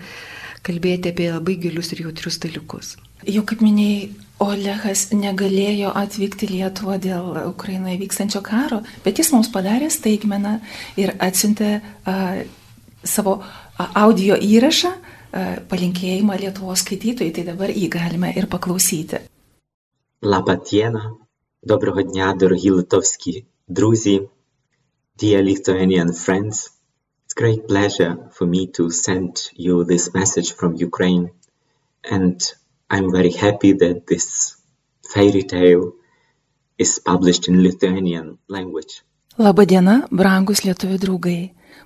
kalbėti 0.66 1.14
apie 1.14 1.32
labai 1.32 1.58
gilius 1.62 1.92
ir 1.94 2.06
jautrius 2.06 2.38
dalykus. 2.42 2.96
Jau 3.26 3.42
kaip 3.48 3.62
minėjai, 3.66 4.10
Olehas 4.41 5.11
negalėjo 5.13 5.91
atvykti 6.01 6.49
Lietuvą 6.49 6.97
dėl 7.03 7.27
Ukrainoje 7.51 7.99
vykstančio 8.01 8.41
karo, 8.45 8.81
bet 9.05 9.21
jis 9.21 9.33
mums 9.35 9.51
padarė 9.53 9.91
staigmeną 9.93 10.55
ir 10.97 11.13
atsiuntė 11.21 11.75
uh, 11.81 12.41
savo 13.05 13.37
uh, 13.41 13.91
audio 14.05 14.39
įrašą, 14.41 14.93
uh, 14.97 15.51
palinkėjimą 15.69 16.39
Lietuvos 16.41 16.81
skaitytojai, 16.87 17.35
tai 17.37 17.45
dabar 17.51 17.75
jį 17.75 17.91
galime 17.93 18.33
ir 18.37 18.49
paklausyti. 18.49 19.21
Labadiena, 20.23 21.13
доброго 21.63 22.03
дня, 22.03 22.35
дорогі 22.35 22.71
литовські 22.71 23.45
друзі, 23.69 24.29
dear 25.23 25.43
Lithuanian 25.43 26.13
friends. 26.13 26.71
It's 27.25 27.35
great 27.43 27.69
pleasure 27.69 28.17
for 28.33 28.47
me 28.47 28.67
to 28.77 28.91
send 28.91 29.51
you 29.55 29.85
this 29.85 30.15
message 30.15 30.51
from 30.59 30.75
Ukraine 30.89 31.31
and 32.17 32.39
I'm 32.90 33.12
very 33.12 33.32
happy 33.32 33.74
that 33.74 34.06
this 34.08 34.58
fairy 35.14 35.44
tale 35.44 35.94
is 36.78 37.00
published 37.00 37.48
in 37.48 37.64
Lithuanian 37.64 38.38
language. 38.48 39.02
Labadiena, 39.38 40.06
brangus 40.12 40.62
lietuvių 40.64 40.98
draugai. 41.02 41.42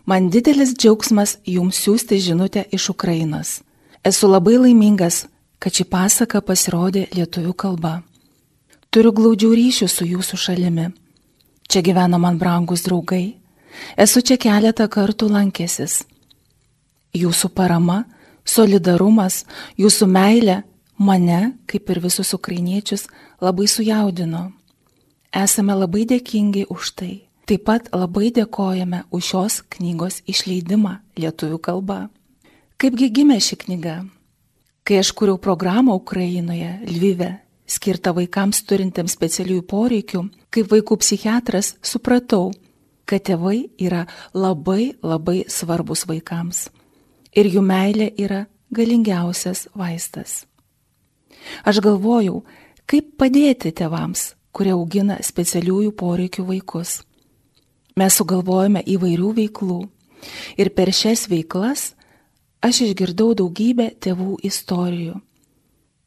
Man 0.05 0.29
didelis 0.29 0.75
džiaugsmas 0.75 1.37
jums 1.47 1.79
siūsti 1.79 2.19
žinutę 2.19 2.65
iš 2.71 2.89
Ukrainos. 2.91 3.61
Esu 4.03 4.27
labai 4.27 4.57
laimingas, 4.59 5.25
kad 5.59 5.73
ši 5.73 5.85
pasaka 5.87 6.41
pasirodė 6.41 7.07
lietuvių 7.15 7.53
kalba. 7.53 8.01
Turiu 8.91 9.13
glaudžių 9.15 9.49
ryšių 9.55 9.87
su 9.87 10.05
jūsų 10.05 10.37
šalimi. 10.37 10.89
Čia 11.69 11.81
gyvena 11.85 12.19
man 12.19 12.39
brangus 12.41 12.83
draugai. 12.83 13.37
Esu 13.97 14.21
čia 14.21 14.37
keletą 14.37 14.87
kartų 14.89 15.29
lankęsis. 15.31 16.03
Jūsų 17.13 17.51
parama, 17.55 18.03
solidarumas, 18.45 19.45
jūsų 19.77 20.07
meilė 20.09 20.63
Mane, 20.99 21.55
kaip 21.65 21.89
ir 21.89 22.01
visus 22.03 22.33
ukrainiečius, 22.35 23.07
labai 23.39 23.69
sujaudino. 23.71 24.49
Esame 25.31 25.77
labai 25.77 26.03
dėkingi 26.09 26.65
už 26.67 26.91
tai. 26.99 27.13
Taip 27.47 27.63
pat 27.65 27.87
labai 27.95 28.33
dėkojame 28.35 29.05
už 29.15 29.29
šios 29.31 29.61
knygos 29.71 30.19
išleidimą 30.27 30.97
lietuvių 31.15 31.59
kalba. 31.63 32.09
Kaipgi 32.75 33.07
gimė 33.15 33.39
ši 33.39 33.57
knyga? 33.63 33.95
Kai 34.83 34.99
aš 34.99 35.13
kūriau 35.15 35.39
programą 35.39 35.95
Ukrainoje, 35.95 36.73
Lvive, 36.91 37.31
skirtą 37.63 38.11
vaikams 38.17 38.59
turintiems 38.67 39.15
specialiųjų 39.15 39.63
poreikių, 39.71 40.25
kaip 40.51 40.67
vaikų 40.73 40.99
psichiatras 40.99 41.77
supratau, 41.79 42.51
kad 43.07 43.23
tėvai 43.23 43.69
yra 43.79 44.03
labai 44.33 44.99
labai 44.99 45.45
svarbus 45.47 46.03
vaikams. 46.11 46.67
Ir 47.31 47.47
jų 47.47 47.63
meilė 47.63 48.11
yra 48.19 48.43
galingiausias 48.75 49.69
vaistas. 49.77 50.48
Aš 51.67 51.81
galvojau, 51.83 52.43
kaip 52.89 53.13
padėti 53.19 53.71
tėvams, 53.75 54.33
kurie 54.51 54.73
augina 54.73 55.19
specialiųjų 55.23 55.93
poreikių 55.99 56.45
vaikus. 56.47 56.99
Mes 57.99 58.15
sugalvojame 58.15 58.83
įvairių 58.87 59.31
veiklų 59.37 59.79
ir 60.59 60.69
per 60.75 60.91
šias 60.95 61.27
veiklas 61.31 61.93
aš 62.63 62.83
išgirdau 62.87 63.33
daugybę 63.39 63.89
tėvų 64.03 64.39
istorijų. 64.47 65.17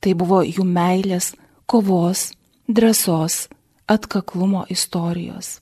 Tai 0.02 0.12
buvo 0.18 0.42
jų 0.42 0.64
meilės, 0.66 1.32
kovos, 1.66 2.32
drąsos, 2.66 3.46
atkaklumo 3.86 4.64
istorijos. 4.68 5.60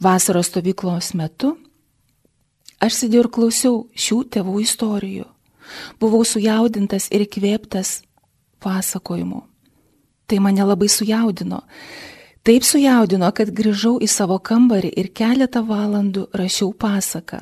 Vasaros 0.00 0.50
stovyklos 0.50 1.14
metu 1.16 1.54
aš 2.84 3.00
sėdėjau 3.00 3.24
ir 3.24 3.30
klausiau 3.32 3.78
šių 3.96 4.18
tėvų 4.34 4.58
istorijų. 4.66 5.28
Buvau 6.00 6.20
sujaudintas 6.28 7.08
ir 7.14 7.24
įkvėptas 7.24 8.02
pasakojimu. 8.64 9.42
Tai 10.26 10.38
mane 10.40 10.64
labai 10.64 10.88
sujaudino. 10.88 11.60
Taip 12.44 12.64
sujaudino, 12.64 13.30
kad 13.36 13.52
grįžau 13.56 13.98
į 14.04 14.08
savo 14.08 14.38
kambarį 14.40 14.90
ir 15.00 15.12
keletą 15.16 15.62
valandų 15.64 16.26
rašiau 16.36 16.72
pasaką. 16.76 17.40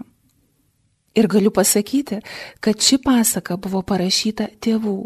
Ir 1.14 1.28
galiu 1.28 1.50
pasakyti, 1.52 2.22
kad 2.60 2.80
ši 2.80 2.98
pasaka 3.02 3.58
buvo 3.60 3.82
parašyta 3.82 4.48
tėvų. 4.62 4.96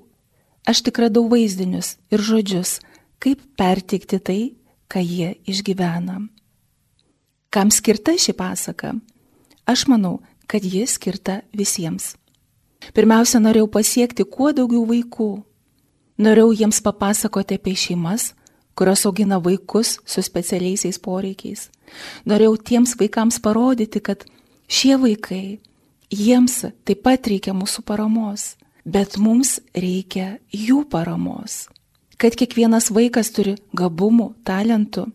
Aš 0.67 0.83
tik 0.87 1.01
radau 1.03 1.25
vaizdinius 1.31 1.97
ir 2.13 2.23
žodžius, 2.23 2.79
kaip 3.23 3.43
perteikti 3.59 4.21
tai, 4.21 4.41
ką 4.87 5.03
jie 5.03 5.35
išgyvena. 5.49 6.21
Kam 7.51 7.73
skirta 7.75 8.15
ši 8.19 8.37
pasaka? 8.39 8.95
Aš 9.67 9.87
manau, 9.91 10.21
kad 10.47 10.63
ji 10.63 10.85
skirta 10.87 11.41
visiems. 11.57 12.15
Pirmiausia, 12.95 13.41
norėjau 13.43 13.67
pasiekti 13.73 14.27
kuo 14.29 14.53
daugiau 14.55 14.85
vaikų. 14.87 15.31
Norėjau 16.19 16.53
jiems 16.57 16.81
papasakoti 16.85 17.59
apie 17.59 17.75
šeimas, 17.77 18.31
kurios 18.77 19.05
augina 19.09 19.39
vaikus 19.43 19.99
su 20.05 20.25
specialiaisiais 20.25 20.99
poreikiais. 21.03 21.69
Norėjau 22.29 22.57
tiems 22.71 22.97
vaikams 23.01 23.41
parodyti, 23.45 24.01
kad 24.01 24.25
šie 24.69 24.97
vaikai, 25.01 25.59
jiems 26.11 26.65
taip 26.85 27.05
pat 27.05 27.29
reikia 27.29 27.55
mūsų 27.57 27.85
paramos, 27.87 28.55
bet 28.85 29.19
mums 29.21 29.59
reikia 29.75 30.39
jų 30.53 30.87
paramos. 30.91 31.67
Kad 32.17 32.37
kiekvienas 32.39 32.89
vaikas 32.97 33.29
turi 33.37 33.59
gabumų, 33.77 34.33
talentų 34.45 35.11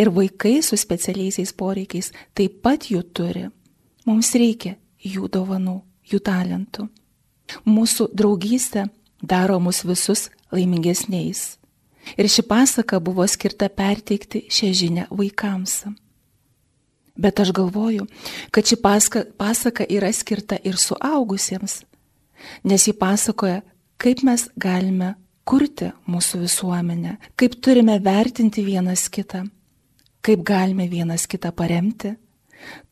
Ir 0.00 0.08
vaikai 0.16 0.62
su 0.62 0.76
specialiaisiais 0.80 1.52
poreikiais 1.52 2.08
taip 2.34 2.62
pat 2.64 2.86
jų 2.88 3.02
turi. 3.12 3.48
Mums 4.08 4.30
reikia 4.32 4.78
jų 5.04 5.28
dovanų, 5.28 5.80
jų 6.08 6.20
talentų. 6.24 6.86
Mūsų 7.68 8.06
draugystė 8.16 8.86
daro 9.22 9.58
mus 9.60 9.82
visus 9.84 10.28
laimingesniais. 10.52 11.58
Ir 12.16 12.28
ši 12.28 12.42
pasaka 12.48 13.00
buvo 13.00 13.26
skirta 13.28 13.68
perteikti 13.68 14.46
šią 14.50 14.70
žinę 14.74 15.06
vaikams. 15.10 15.84
Bet 17.20 17.40
aš 17.40 17.52
galvoju, 17.52 18.06
kad 18.50 18.66
ši 18.66 18.76
pasaka, 18.80 19.24
pasaka 19.36 19.84
yra 19.84 20.12
skirta 20.12 20.56
ir 20.64 20.78
suaugusiems, 20.80 21.82
nes 22.64 22.86
ji 22.88 22.96
pasakoja, 22.96 23.60
kaip 24.00 24.24
mes 24.24 24.48
galime 24.56 25.14
kurti 25.44 25.90
mūsų 26.08 26.46
visuomenę, 26.46 27.18
kaip 27.36 27.60
turime 27.60 27.98
vertinti 28.00 28.64
vienas 28.64 29.08
kitą 29.12 29.44
kaip 30.22 30.44
galime 30.44 30.88
vienas 30.88 31.26
kitą 31.28 31.52
paremti, 31.56 32.14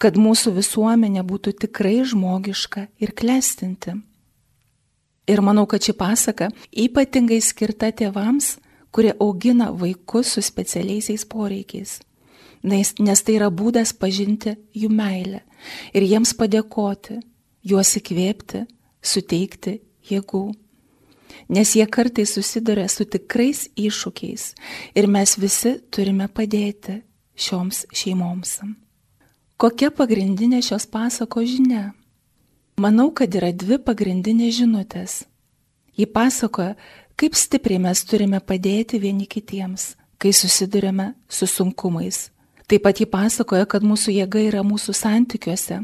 kad 0.00 0.16
mūsų 0.16 0.54
visuomenė 0.58 1.24
būtų 1.28 1.54
tikrai 1.64 2.00
žmogiška 2.08 2.88
ir 3.02 3.12
klestinti. 3.16 3.98
Ir 5.28 5.42
manau, 5.44 5.66
kad 5.68 5.84
ši 5.84 5.92
pasaka 5.92 6.48
ypatingai 6.72 7.40
skirta 7.44 7.90
tėvams, 7.92 8.56
kurie 8.90 9.12
augina 9.20 9.68
vaikus 9.76 10.32
su 10.34 10.42
specialiaisiais 10.42 11.26
poreikiais, 11.28 11.98
nes, 12.64 13.22
tai 13.22 13.34
yra 13.36 13.50
būdas 13.52 13.92
pažinti 13.92 14.56
jų 14.72 14.88
meilę 14.88 15.42
ir 15.92 16.06
jiems 16.08 16.32
padėkoti, 16.38 17.18
juos 17.68 17.92
įkvėpti, 18.00 18.64
suteikti 19.02 19.78
jėgų. 20.08 20.46
Nes 21.52 21.74
jie 21.76 21.84
kartais 21.86 22.32
susiduria 22.34 22.88
su 22.88 23.04
tikrais 23.04 23.66
iššūkiais 23.76 24.48
ir 24.96 25.06
mes 25.12 25.36
visi 25.38 25.76
turime 25.92 26.26
padėti 26.28 27.02
šioms 27.38 27.84
šeimoms. 27.92 28.58
Kokia 29.58 29.90
pagrindinė 29.94 30.60
šios 30.64 30.86
pasako 30.90 31.44
žinia? 31.44 31.92
Manau, 32.78 33.08
kad 33.10 33.34
yra 33.34 33.50
dvi 33.50 33.80
pagrindinės 33.82 34.60
žinutės. 34.60 35.12
Ji 35.98 36.06
pasakoja, 36.06 36.76
kaip 37.18 37.34
stipriai 37.34 37.80
mes 37.82 38.04
turime 38.06 38.38
padėti 38.38 39.00
vieni 39.02 39.24
kitiems, 39.26 39.96
kai 40.14 40.30
susidurime 40.30 41.08
su 41.26 41.48
sunkumais. 41.50 42.28
Taip 42.70 42.84
pat 42.84 43.00
ji 43.02 43.08
pasakoja, 43.10 43.66
kad 43.66 43.82
mūsų 43.82 44.14
jėga 44.14 44.42
yra 44.46 44.62
mūsų 44.62 44.94
santykiuose, 44.94 45.80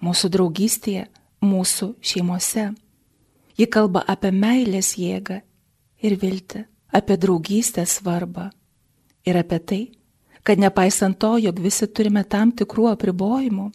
mūsų 0.00 0.30
draugystėje, 0.32 1.02
mūsų 1.44 1.88
šeimose. 2.00 2.70
Ji 3.60 3.66
kalba 3.68 4.00
apie 4.08 4.30
meilės 4.32 4.94
jėgą 4.96 5.42
ir 6.00 6.14
viltį, 6.16 6.62
apie 6.96 7.18
draugystės 7.20 7.98
svarbą 7.98 8.46
ir 9.28 9.36
apie 9.36 9.58
tai, 9.60 9.82
kad 10.48 10.56
nepaisant 10.56 11.18
to, 11.20 11.34
jog 11.44 11.60
visi 11.60 11.90
turime 11.92 12.24
tam 12.24 12.54
tikrų 12.56 12.88
apribojimų, 12.94 13.68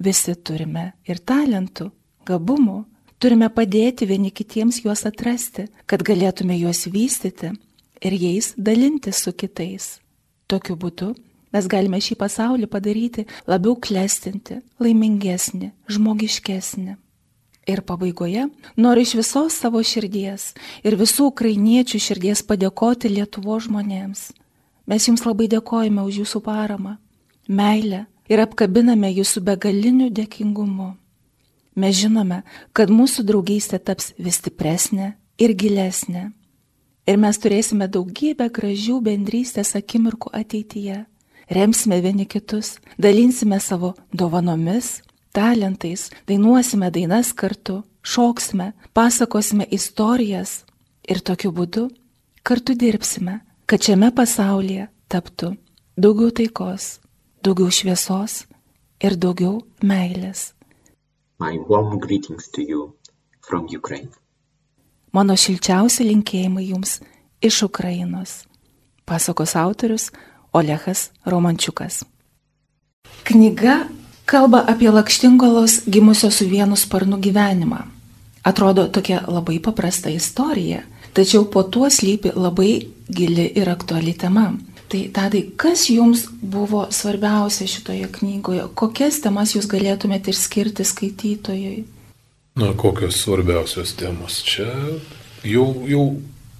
visi 0.00 0.32
turime 0.40 0.86
ir 1.04 1.20
talentų, 1.20 1.90
gabumų, 2.26 2.84
turime 3.18 3.48
padėti 3.52 4.08
vieni 4.10 4.30
kitiems 4.30 4.82
juos 4.84 5.04
atrasti, 5.08 5.68
kad 5.86 6.04
galėtume 6.06 6.56
juos 6.58 6.84
vystyti 6.90 7.52
ir 8.00 8.16
jais 8.18 8.52
dalintis 8.56 9.22
su 9.24 9.32
kitais. 9.32 9.98
Tokiu 10.46 10.76
būdu 10.76 11.14
mes 11.54 11.70
galime 11.70 12.00
šį 12.02 12.18
pasaulį 12.20 12.68
padaryti 12.68 13.26
labiau 13.46 13.76
klestinti, 13.78 14.60
laimingesnį, 14.82 15.72
žmogiškesnį. 15.88 16.96
Ir 17.64 17.80
pabaigoje 17.80 18.48
noriu 18.76 19.04
iš 19.06 19.14
visos 19.16 19.56
savo 19.56 19.80
širdies 19.80 20.50
ir 20.84 20.98
visų 21.00 21.30
ukrainiečių 21.30 22.00
širdies 22.06 22.44
padėkoti 22.44 23.08
Lietuvo 23.08 23.56
žmonėms 23.56 24.32
Mes 24.84 25.06
jums 25.08 25.22
labai 25.24 25.46
dėkojame 25.48 26.02
už 26.04 26.20
jūsų 26.20 26.42
paramą, 26.44 26.98
meilę 27.48 28.02
ir 28.28 28.42
apkabiname 28.44 29.08
jūsų 29.16 29.40
begaliniu 29.46 30.10
dėkingumu. 30.12 30.90
Mes 31.74 31.96
žinome, 31.98 32.42
kad 32.72 32.90
mūsų 32.90 33.24
draugystė 33.26 33.80
taps 33.82 34.12
vis 34.18 34.38
stipresnė 34.40 35.14
ir 35.38 35.54
gilesnė. 35.58 36.30
Ir 37.04 37.18
mes 37.20 37.40
turėsime 37.40 37.88
daugybę 37.90 38.48
gražių 38.48 39.00
bendrystės 39.04 39.74
akimirkų 39.76 40.30
ateityje. 40.32 41.04
Remsime 41.50 41.98
vieni 42.00 42.24
kitus, 42.24 42.78
dalinsime 42.96 43.58
savo 43.60 43.92
dovanomis, 44.12 45.02
talentais, 45.36 46.08
dainuosime 46.28 46.88
dainas 46.94 47.34
kartu, 47.36 47.82
šoksime, 48.00 48.72
pasakosime 48.96 49.66
istorijas 49.68 50.62
ir 51.04 51.20
tokiu 51.20 51.52
būdu 51.52 51.90
kartu 52.44 52.72
dirbsime 52.78 53.42
kad 53.66 53.82
šiame 53.84 54.10
pasaulyje 54.14 54.88
taptų 55.12 55.54
daugiau 55.96 56.32
taikos, 56.34 56.98
daugiau 57.44 57.70
šviesos 57.72 58.44
ir 59.04 59.16
daugiau 59.20 59.62
meilės. 59.82 60.53
Mano 65.12 65.36
šilčiausi 65.36 66.06
linkėjimai 66.06 66.68
jums 66.70 67.00
iš 67.42 67.62
Ukrainos. 67.66 68.44
Pasakos 69.04 69.56
autorius 69.56 70.10
Olehas 70.52 71.10
Romančiukas. 71.26 72.04
Knyga 73.24 73.88
kalba 74.24 74.64
apie 74.68 74.90
lakštingolos 74.90 75.82
gimusios 75.86 76.38
su 76.38 76.48
vienu 76.48 76.76
sparnu 76.76 77.18
gyvenimą. 77.18 77.82
Atrodo 78.42 78.88
tokia 78.88 79.22
labai 79.28 79.58
paprasta 79.60 80.10
istorija, 80.10 80.82
tačiau 81.12 81.44
po 81.50 81.62
tuo 81.62 81.90
slypi 81.90 82.32
labai 82.36 82.88
gili 83.08 83.52
ir 83.54 83.70
aktuali 83.70 84.12
tema. 84.12 84.52
Tai 84.94 85.08
tadai, 85.10 85.40
kas 85.58 85.88
jums 85.90 86.20
buvo 86.38 86.84
svarbiausia 86.94 87.66
šitoje 87.66 88.06
knygoje? 88.14 88.68
Kokias 88.78 89.16
temas 89.24 89.56
jūs 89.56 89.66
galėtumėte 89.66 90.30
išskirti 90.30 90.86
skaitytojui? 90.86 91.80
Na, 92.62 92.68
kokios 92.78 93.18
svarbiausios 93.24 93.96
temos? 93.98 94.36
Čia 94.46 94.68
jau, 95.42 95.66
jau 95.90 96.04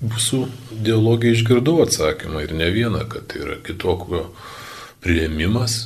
mūsų 0.02 0.40
dialogė 0.82 1.30
išgirdau 1.36 1.76
atsakymą 1.84 2.42
ir 2.42 2.56
ne 2.58 2.72
vieną, 2.74 3.04
kad 3.06 3.30
tai 3.30 3.44
yra 3.44 3.60
kitokio 3.62 4.24
prieimimas, 5.06 5.84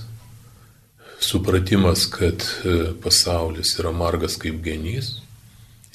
supratimas, 1.20 2.08
kad 2.08 2.48
e, 2.64 2.94
pasaulis 3.04 3.76
yra 3.76 3.92
margas 3.92 4.40
kaip 4.40 4.64
genys 4.64 5.18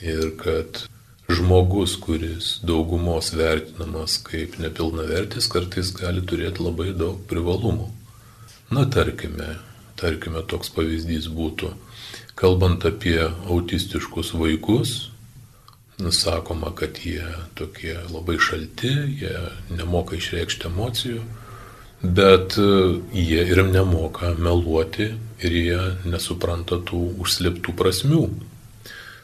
ir 0.05 0.35
kad 0.37 0.85
žmogus, 1.29 1.95
kuris 1.99 2.57
daugumos 2.63 3.31
vertinamas 3.33 4.17
kaip 4.27 4.57
nepilnavertis, 4.59 5.47
kartais 5.51 5.93
gali 5.95 6.23
turėti 6.25 6.63
labai 6.63 6.91
daug 6.97 7.21
privalumų. 7.29 7.87
Na, 8.73 8.85
tarkime, 8.89 9.57
tarkime, 9.99 10.43
toks 10.49 10.71
pavyzdys 10.73 11.29
būtų, 11.31 11.71
kalbant 12.39 12.85
apie 12.89 13.19
autistiškus 13.23 14.33
vaikus, 14.35 15.13
nusakoma, 16.01 16.73
kad 16.75 16.97
jie 17.05 17.23
tokie 17.55 17.95
labai 18.09 18.39
šalti, 18.41 18.91
jie 19.21 19.35
nemoka 19.71 20.17
išreikšti 20.17 20.67
emocijų, 20.67 21.21
bet 22.03 22.57
e, 22.59 22.65
jie 23.15 23.45
ir 23.53 23.63
nemoka 23.69 24.33
meluoti 24.35 25.13
ir 25.43 25.59
jie 25.59 25.83
nesupranta 26.09 26.81
tų 26.83 27.03
užslėptų 27.23 27.75
prasmių. 27.79 28.25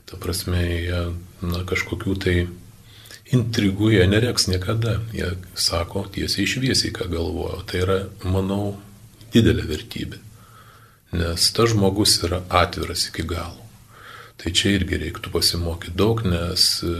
Ta 0.09 0.17
prasme, 0.21 0.61
jie 0.63 1.01
na, 1.41 1.63
kažkokių 1.67 2.15
tai 2.23 2.35
intrigų 3.35 3.93
jie 3.93 4.05
nereks 4.09 4.47
niekada. 4.49 4.99
Jie 5.15 5.33
sako 5.55 6.05
tiesiai 6.13 6.47
išviesiai, 6.47 6.93
ką 6.95 7.09
galvoja. 7.11 7.61
Tai 7.69 7.83
yra, 7.85 7.99
manau, 8.25 8.77
didelė 9.33 9.67
vertybė. 9.69 10.21
Nes 11.19 11.49
tas 11.55 11.73
žmogus 11.73 12.19
yra 12.25 12.43
atviras 12.49 13.07
iki 13.09 13.25
galo. 13.29 13.65
Tai 14.39 14.53
čia 14.55 14.71
irgi 14.77 15.01
reiktų 15.01 15.33
pasimokyti 15.33 15.97
daug, 15.99 16.21
nes 16.23 16.67
e, 16.85 16.91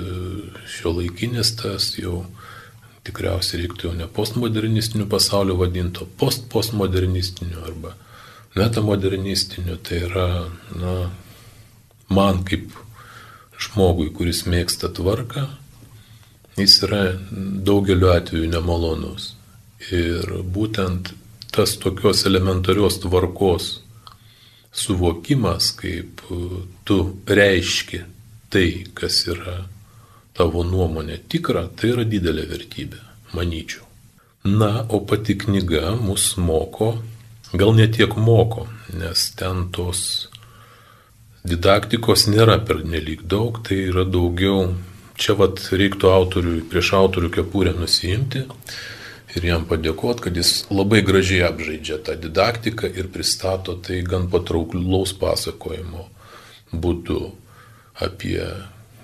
šio 0.73 0.91
laikinis 0.97 1.53
tas 1.61 1.93
jau 1.95 2.25
tikriausiai 3.07 3.61
reiktų 3.61 3.87
jau 3.87 3.93
ne 3.95 4.09
postmodernistiniu 4.11 5.07
pasauliu 5.09 5.55
vadinto, 5.61 6.07
post-postmodernistiniu 6.19 7.63
arba 7.63 7.93
metamodernistiniu. 8.59 9.77
Tai 9.85 10.01
yra, 10.09 10.27
na, 10.75 10.97
man 12.11 12.43
kaip 12.49 12.73
žmogui, 13.59 14.09
kuris 14.15 14.45
mėgsta 14.47 14.91
tvarką, 14.95 15.47
jis 16.59 16.77
yra 16.87 17.03
daugeliu 17.67 18.11
atveju 18.13 18.49
nemalonus. 18.51 19.33
Ir 19.91 20.41
būtent 20.43 21.13
tas 21.55 21.75
tokios 21.81 22.25
elementarios 22.29 22.99
tvarkos 23.03 23.69
suvokimas, 24.71 25.71
kaip 25.79 26.21
tu 26.85 26.97
reiški 27.27 28.03
tai, 28.49 28.69
kas 28.93 29.23
yra 29.29 29.63
tavo 30.37 30.63
nuomonė 30.63 31.19
tikra, 31.29 31.67
tai 31.75 31.93
yra 31.93 32.05
didelė 32.07 32.45
vertybė, 32.49 32.99
manyčiau. 33.35 33.85
Na, 34.47 34.85
o 34.87 35.01
pati 35.03 35.35
knyga 35.35 35.97
mus 35.99 36.31
moko, 36.39 36.93
gal 37.51 37.73
netiek 37.75 38.15
moko, 38.15 38.69
nes 38.95 39.25
ten 39.35 39.67
tos 39.75 40.28
didaktikos 41.47 42.27
nėra 42.27 42.59
per 42.65 42.83
nelik 42.83 43.23
daug, 43.27 43.61
tai 43.65 43.79
yra 43.89 44.05
daugiau, 44.05 44.73
čia 45.19 45.35
vat 45.39 45.61
reiktų 45.71 46.11
autoriui, 46.11 46.63
prieš 46.71 46.93
autorių 46.99 47.31
kepurę 47.39 47.73
nusijimti 47.77 48.45
ir 49.37 49.45
jam 49.45 49.65
padėkoti, 49.69 50.25
kad 50.25 50.37
jis 50.39 50.65
labai 50.73 51.01
gražiai 51.05 51.45
apžaidžia 51.47 51.99
tą 52.05 52.15
didaktiką 52.19 52.89
ir 52.89 53.11
pristato 53.13 53.75
tai 53.77 54.01
gan 54.07 54.29
patraukliaus 54.31 55.13
pasakojimo 55.19 56.07
būdu 56.73 57.19
apie, 57.99 58.41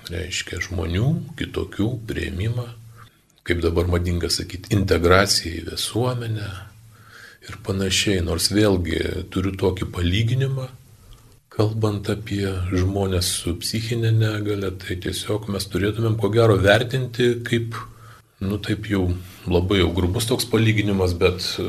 reiškia, 0.10 0.62
žmonių, 0.66 1.10
kitokių 1.40 1.90
prieimimą, 2.08 2.68
kaip 3.46 3.62
dabar 3.62 3.90
madinga 3.90 4.30
sakyti, 4.34 4.74
integraciją 4.76 5.60
į 5.60 5.66
visuomenę 5.74 6.50
ir 7.46 7.60
panašiai. 7.66 8.24
Nors 8.26 8.50
vėlgi 8.54 9.28
turiu 9.34 9.54
tokį 9.60 9.90
palyginimą, 9.94 10.70
kalbant 11.56 12.10
apie 12.12 12.50
žmonės 12.76 13.30
su 13.42 13.56
psichinė 13.62 14.12
negale, 14.16 14.72
tai 14.82 14.98
tiesiog 15.04 15.48
mes 15.54 15.68
turėtumėm 15.72 16.18
ko 16.20 16.30
gero 16.34 16.58
vertinti 16.60 17.38
kaip 17.48 17.78
nu 18.44 18.60
taip 18.60 18.90
jau 18.92 19.08
labai 19.48 19.80
jau 19.80 19.92
grubus 19.96 20.28
toks 20.28 20.48
palyginimas, 20.52 21.16
bet 21.18 21.46
e, 21.62 21.68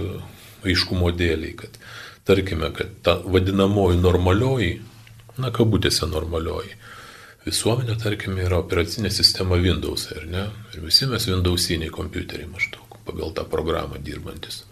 aiškumo 0.66 1.12
dėliai, 1.14 1.54
kad 1.60 1.78
tarkime, 2.26 2.72
kad 2.74 2.90
ta 3.06 3.16
vadinamoji 3.22 4.00
normalioji, 4.02 4.72
na 5.38 5.52
kabutėse 5.54 6.08
normalioji, 6.10 6.74
visuomenė, 7.46 7.98
tarkime, 8.02 8.42
yra 8.48 8.58
operacinė 8.64 9.12
sistema 9.14 9.58
Windows, 9.60 10.08
ar 10.16 10.26
ne? 10.30 10.48
Ir 10.74 10.82
visi 10.88 11.06
mes 11.06 11.28
Windowsiniai 11.30 11.92
kompiuteriai 11.94 12.50
maždaug 12.50 12.98
pagal 13.06 13.30
tą 13.36 13.46
programą 13.46 14.00
dirbantis. 14.02 14.64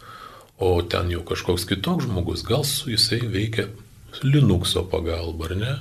O 0.58 0.80
ten 0.82 1.10
jau 1.12 1.22
kažkoks 1.26 1.66
kitoks 1.70 2.08
žmogus, 2.08 2.42
gal 2.46 2.64
su 2.66 2.90
jisai 2.90 3.20
veikia 3.30 3.68
Linuxo 4.22 4.84
pagalba, 4.90 5.50
ar 5.50 5.56
ne? 5.58 5.74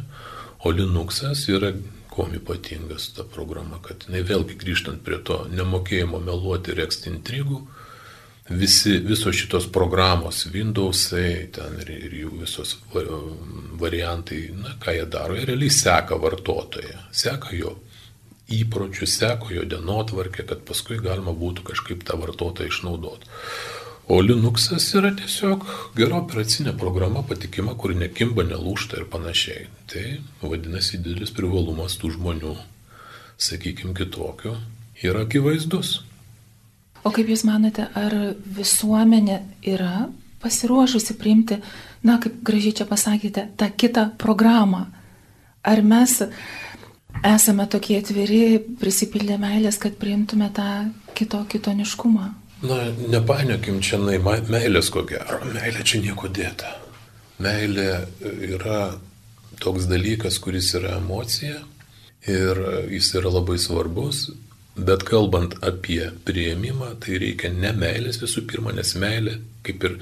O 0.66 0.72
Linuxas 0.72 1.46
yra 1.52 1.74
kuom 2.14 2.34
ypatingas 2.38 3.10
ta 3.16 3.26
programa, 3.26 3.80
kad 3.82 4.06
jinai 4.08 4.22
vėlgi 4.28 4.58
grįžtant 4.62 5.02
prie 5.06 5.18
to 5.26 5.44
nemokėjimo 5.50 6.20
meluoti 6.22 6.74
ir 6.74 6.84
reksti 6.84 7.10
intrigų, 7.10 7.62
visi, 8.50 9.00
visos 9.02 9.36
šitos 9.40 9.66
programos, 9.74 10.44
Windowsai, 10.54 11.50
ten 11.56 11.80
ir, 11.82 11.90
ir 12.10 12.18
jų 12.22 12.34
visos 12.44 12.76
variantai, 13.82 14.44
na 14.60 14.76
ką 14.84 14.94
jie 14.98 15.08
daro, 15.10 15.38
jie 15.40 15.48
realiai 15.50 15.74
seka 15.74 16.20
vartotoją, 16.22 17.08
seka 17.24 17.56
jo 17.58 17.78
įpročius, 18.54 19.18
seko 19.18 19.54
jo 19.56 19.64
dienotvarkę, 19.66 20.46
kad 20.50 20.62
paskui 20.68 21.00
galima 21.02 21.34
būtų 21.34 21.66
kažkaip 21.72 22.04
tą 22.06 22.20
vartotoją 22.22 22.70
išnaudoti. 22.70 23.32
O 24.08 24.20
Linuxas 24.20 24.90
yra 25.00 25.14
tiesiog 25.16 25.64
gera 25.96 26.18
operacinė 26.20 26.74
programa, 26.76 27.22
patikima, 27.24 27.72
kuri 27.80 27.96
nekimba, 28.02 28.44
nelūšta 28.44 29.00
ir 29.00 29.06
panašiai. 29.12 29.70
Tai 29.88 30.04
vadinasi 30.42 31.00
didelis 31.00 31.32
privalumas 31.32 31.96
tų 32.02 32.12
žmonių, 32.18 32.58
sakykime, 33.40 33.96
kitokio, 33.96 34.58
yra 35.08 35.24
akivaizdus. 35.24 36.02
O 37.04 37.14
kaip 37.16 37.32
Jūs 37.32 37.46
manote, 37.48 37.88
ar 37.96 38.18
visuomenė 38.44 39.40
yra 39.72 40.10
pasiruošusi 40.44 41.16
priimti, 41.16 41.62
na, 42.04 42.20
kaip 42.20 42.44
gražiai 42.44 42.76
čia 42.82 42.88
pasakėte, 42.90 43.48
tą 43.56 43.72
kitą 43.72 44.10
programą? 44.20 44.90
Ar 45.64 45.80
mes 45.80 46.20
esame 47.24 47.72
tokie 47.72 48.02
atviri, 48.04 48.60
prisipildę 48.84 49.40
meilės, 49.40 49.80
kad 49.80 49.96
priimtume 49.96 50.52
tą 50.52 50.70
kito 51.16 51.46
kitoniškumą? 51.48 52.43
Na, 52.64 52.78
nepainiokim 53.12 53.82
čia 53.84 54.00
meilės 54.00 54.90
ko 54.94 55.04
gero. 55.08 55.42
Meilė 55.52 55.84
čia 55.84 56.00
nieko 56.04 56.30
dėta. 56.32 56.70
Meilė 57.44 58.06
yra 58.24 58.94
toks 59.60 59.90
dalykas, 59.92 60.40
kuris 60.40 60.72
yra 60.80 60.98
emocija 61.02 61.60
ir 62.30 62.62
jis 62.92 63.10
yra 63.20 63.34
labai 63.34 63.58
svarbus, 63.60 64.30
bet 64.80 65.04
kalbant 65.04 65.58
apie 65.66 66.06
prieimimą, 66.24 66.94
tai 67.04 67.20
reikia 67.20 67.52
ne 67.52 67.74
meilės 67.76 68.22
visų 68.24 68.46
pirma, 68.48 68.72
nes 68.72 68.96
meilė, 68.96 69.36
kaip 69.68 69.84
ir 69.84 70.00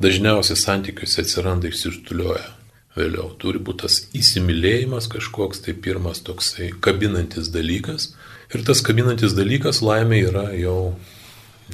dažniausiai 0.00 0.56
santykiuose 0.56 1.20
atsiranda 1.26 1.68
išsirtulioja 1.68 2.48
vėliau. 2.96 3.28
Turi 3.38 3.60
būti 3.60 3.84
tas 3.84 4.00
įsimylėjimas 4.16 5.06
kažkoks, 5.12 5.62
tai 5.66 5.76
pirmas 5.76 6.24
toksai 6.24 6.72
kabinantis 6.80 7.52
dalykas. 7.52 8.14
Ir 8.56 8.64
tas 8.66 8.80
kabinantis 8.82 9.36
dalykas 9.36 9.84
laimė 9.84 10.24
yra 10.32 10.48
jau 10.56 10.94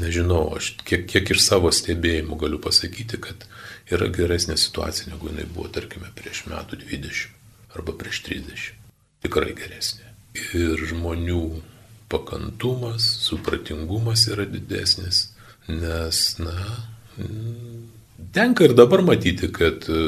nežinau, 0.00 0.56
aš 0.56 0.74
kiek, 0.86 1.06
kiek 1.10 1.32
iš 1.34 1.44
savo 1.44 1.70
stebėjimų 1.74 2.38
galiu 2.40 2.60
pasakyti, 2.62 3.20
kad 3.22 3.46
yra 3.92 4.08
geresnė 4.12 4.56
situacija 4.60 5.12
negu 5.12 5.30
jinai 5.30 5.46
buvo, 5.48 5.68
tarkime, 5.72 6.10
prieš 6.16 6.44
metų 6.50 6.80
20 6.82 7.76
arba 7.76 7.94
prieš 7.96 8.22
30. 8.26 8.74
Tikrai 9.26 9.54
geresnė. 9.56 10.12
Ir 10.56 10.82
žmonių 10.90 11.44
pakantumas, 12.12 13.06
supratingumas 13.26 14.26
yra 14.30 14.46
didesnis, 14.48 15.30
nes, 15.68 16.20
na, 16.38 16.54
tenka 18.36 18.64
ir 18.68 18.76
dabar 18.78 19.02
matyti, 19.06 19.50
kad 19.52 19.88
e, 19.90 20.02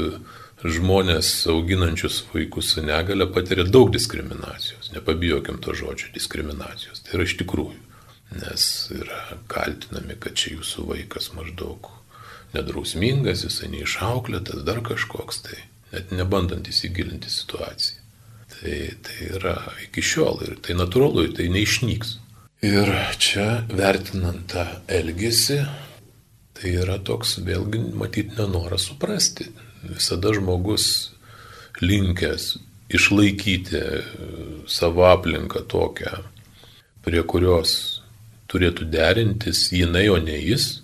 žmonės 0.63 1.33
auginančius 1.51 2.21
vaikus 2.33 2.75
su 2.75 2.85
negale 2.87 3.27
patiria 3.33 3.67
daug 3.67 3.91
diskriminacijos. 3.95 4.93
Nepabijokim 4.95 5.61
to 5.65 5.75
žodžio 5.75 6.13
diskriminacijos. 6.15 7.03
Tai 7.05 7.19
yra 7.19 7.29
iš 7.29 7.39
tikrųjų 7.43 7.88
nes 8.35 8.65
yra 8.93 9.39
kaltinami, 9.49 10.19
kad 10.21 10.37
čia 10.37 10.57
jūsų 10.59 10.85
vaikas 10.93 11.33
maždaug 11.37 11.91
nedrausmingas, 12.55 13.45
jisai 13.45 13.71
neišauklėtas, 13.73 14.65
dar 14.69 14.81
kažkoks, 14.85 15.43
tai 15.47 15.59
net 15.93 16.13
nebandant 16.13 16.69
įsigilinti 16.69 17.31
situaciją. 17.33 18.05
Tai, 18.49 18.77
tai 19.05 19.19
yra 19.37 19.55
iki 19.85 20.03
šiol 20.03 20.41
ir 20.47 20.57
tai 20.65 20.77
natūralu, 20.77 21.29
tai 21.37 21.51
neišnyks. 21.53 22.17
Ir 22.65 22.89
čia 23.23 23.63
vertinant 23.71 24.49
tą 24.51 24.65
elgesį, 24.91 25.61
tai 26.59 26.73
yra 26.81 26.97
toks 26.99 27.37
vėlgi 27.47 27.85
matyti 27.95 28.35
nenoras 28.41 28.89
suprasti. 28.89 29.47
Visada 29.85 30.33
žmogus 30.35 31.13
linkęs 31.79 32.57
išlaikyti 32.91 33.85
savo 34.67 35.07
aplinką 35.07 35.63
tokią, 35.71 36.25
prie 37.05 37.23
kurios 37.23 37.98
turėtų 38.49 38.89
derintis 38.93 39.69
jinai, 39.75 40.09
o 40.13 40.19
ne 40.23 40.37
jis. 40.41 40.83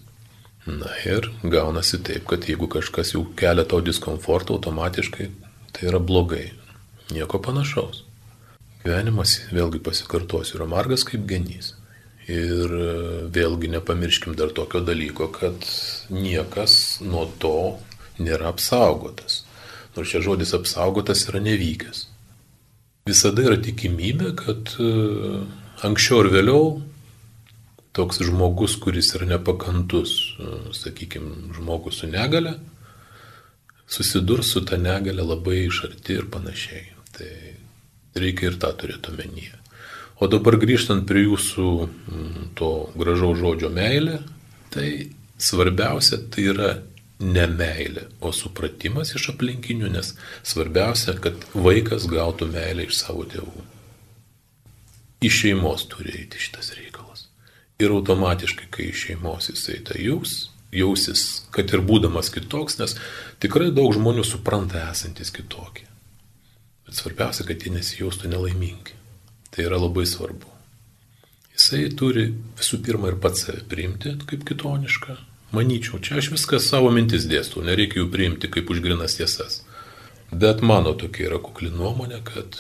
Na 0.64 0.88
ir 1.05 1.29
gaunasi 1.42 2.00
taip, 2.05 2.24
kad 2.31 2.46
jeigu 2.48 2.68
kažkas 2.72 3.12
jau 3.12 3.27
kelia 3.37 3.66
tau 3.68 3.83
diskomfortą 3.85 4.57
automatiškai, 4.57 5.29
tai 5.77 5.88
yra 5.90 6.00
blogai. 6.00 6.53
Nieko 7.12 7.40
panašaus. 7.44 8.05
Gyvenimas, 8.85 9.38
vėlgi 9.53 9.81
pasikartosiu, 9.85 10.59
yra 10.59 10.68
margas 10.68 11.05
kaip 11.09 11.27
genys. 11.29 11.74
Ir 12.24 12.72
vėlgi 13.33 13.68
nepamirškim 13.74 14.37
dar 14.40 14.55
tokio 14.57 14.81
dalyko, 14.81 15.29
kad 15.33 15.68
niekas 16.09 17.03
nuo 17.05 17.27
to 17.40 17.57
nėra 18.16 18.48
apsaugotas. 18.55 19.42
Nors 19.96 20.11
čia 20.11 20.22
žodis 20.24 20.55
apsaugotas 20.57 21.27
yra 21.29 21.42
nevykęs. 21.44 22.07
Visada 23.05 23.44
yra 23.44 23.59
tikimybė, 23.61 24.33
kad 24.40 24.72
e, 24.81 24.88
anksčiau 25.85 26.22
ar 26.24 26.31
vėliau 26.33 26.64
toks 27.94 28.20
žmogus, 28.26 28.76
kuris 28.83 29.12
yra 29.14 29.28
nepakantus, 29.37 30.14
e, 30.38 30.54
sakykime, 30.74 31.54
žmogus 31.57 32.02
su 32.02 32.11
negale, 32.11 32.57
susidurs 33.87 34.50
su 34.52 34.64
ta 34.64 34.76
negale 34.76 35.22
labai 35.22 35.66
iš 35.66 35.85
arti 35.88 36.18
ir 36.18 36.30
panašiai. 36.30 36.88
Tai 37.14 37.30
reikia 38.18 38.50
ir 38.50 38.59
tą 38.62 38.72
turėti 38.78 39.12
omenyje. 39.12 39.61
O 40.22 40.26
dabar 40.30 40.57
grįžtant 40.62 41.07
prie 41.07 41.24
jūsų 41.26 41.68
to 42.59 42.70
gražaus 42.98 43.38
žodžio 43.40 43.70
meilė, 43.74 44.20
tai 44.74 45.11
svarbiausia 45.38 46.20
tai 46.30 46.48
yra 46.52 46.70
ne 47.24 47.46
meilė, 47.50 48.09
o 48.22 48.33
supratimas 48.35 49.14
iš 49.14 49.30
aplinkinių, 49.35 49.90
nes 49.94 50.14
svarbiausia, 50.46 51.16
kad 51.22 51.46
vaikas 51.54 52.09
gautų 52.11 52.50
meilę 52.50 52.88
iš 52.88 52.98
savo 53.02 53.26
tėvų. 53.30 53.66
Iš 55.24 55.40
šeimos 55.44 55.87
turi 55.90 56.18
eiti 56.20 56.42
šitas 56.42 56.74
reikalas. 56.74 57.04
Ir 57.82 57.90
automatiškai, 57.90 58.68
kai 58.70 58.90
iš 58.90 59.08
šeimos 59.08 59.50
jisai 59.50 59.80
tai 59.87 60.04
jaus, 60.04 60.52
jausis, 60.74 61.44
kad 61.54 61.70
ir 61.74 61.82
būdamas 61.87 62.30
kitoks, 62.34 62.78
nes 62.78 62.96
tikrai 63.42 63.70
daug 63.74 63.92
žmonių 63.94 64.24
supranta 64.26 64.87
esantis 64.90 65.32
kitokie. 65.34 65.88
Bet 66.87 66.98
svarbiausia, 66.98 67.46
kad 67.48 67.62
jie 67.64 67.72
nesijaustų 67.74 68.30
nelaimingi. 68.30 68.98
Tai 69.54 69.66
yra 69.68 69.78
labai 69.80 70.04
svarbu. 70.06 70.50
Jisai 71.54 71.87
turi 71.94 72.26
visų 72.58 72.80
pirma 72.82 73.12
ir 73.12 73.20
pats 73.22 73.46
save 73.46 73.62
priimti 73.70 74.16
kaip 74.26 74.42
kitonišką. 74.48 75.16
Manyčiau, 75.54 76.00
čia 76.02 76.18
aš 76.18 76.32
viską 76.34 76.58
savo 76.58 76.90
mintis 76.90 77.28
dėstu, 77.30 77.62
nereikia 77.62 78.00
jų 78.00 78.08
priimti 78.10 78.50
kaip 78.50 78.72
užgrinas 78.74 79.14
tiesas. 79.20 79.60
Bet 80.34 80.64
mano 80.66 80.96
tokia 80.98 81.28
yra 81.28 81.38
kukli 81.38 81.70
nuomonė, 81.70 82.18
kad 82.26 82.58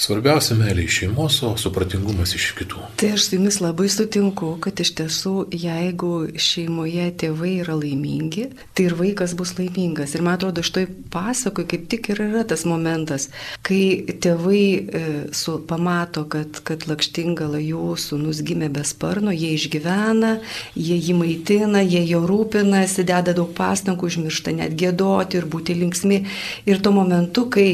Svarbiausia 0.00 0.54
meilė 0.56 0.86
iš 0.86 0.94
šeimos, 1.02 1.34
o 1.44 1.50
supratingumas 1.60 2.32
iš 2.32 2.46
kitų. 2.56 2.86
Tai 2.96 3.10
aš 3.18 3.26
su 3.26 3.34
jumis 3.36 3.58
labai 3.60 3.84
sutinku, 3.92 4.54
kad 4.64 4.80
iš 4.80 4.94
tiesų, 4.96 5.34
jeigu 5.52 6.12
šeimoje 6.40 7.10
tėvai 7.20 7.50
yra 7.60 7.76
laimingi, 7.76 8.46
tai 8.72 8.86
ir 8.88 8.96
vaikas 8.96 9.34
bus 9.36 9.52
laimingas. 9.58 10.16
Ir 10.16 10.24
man 10.24 10.38
atrodo, 10.38 10.64
šitoj 10.64 10.88
pasakoj 11.12 11.68
kaip 11.68 11.84
tik 11.92 12.08
ir 12.14 12.24
yra 12.30 12.46
tas 12.48 12.64
momentas, 12.64 13.28
kai 13.66 14.08
tėvai 14.24 14.64
e, 14.64 15.04
su, 15.36 15.58
pamato, 15.68 16.24
kad, 16.32 16.62
kad 16.64 16.88
lakštingala 16.88 17.60
jų 17.60 17.92
sunus 18.00 18.40
gimė 18.40 18.72
be 18.72 18.88
sparno, 18.88 19.36
jie 19.36 19.52
išgyvena, 19.58 20.38
jie 20.80 20.96
jį 20.96 21.20
maitina, 21.20 21.84
jie 21.84 22.06
jo 22.08 22.24
rūpinasi, 22.24 23.04
deda 23.04 23.36
daug 23.36 23.52
pastangų, 23.52 24.08
užmiršta 24.08 24.56
net 24.64 24.80
gėdoti 24.80 25.42
ir 25.42 25.50
būti 25.52 25.76
linksmi. 25.76 26.24
Ir 26.64 26.80
tuo 26.80 26.96
momentu, 26.96 27.50
kai 27.52 27.68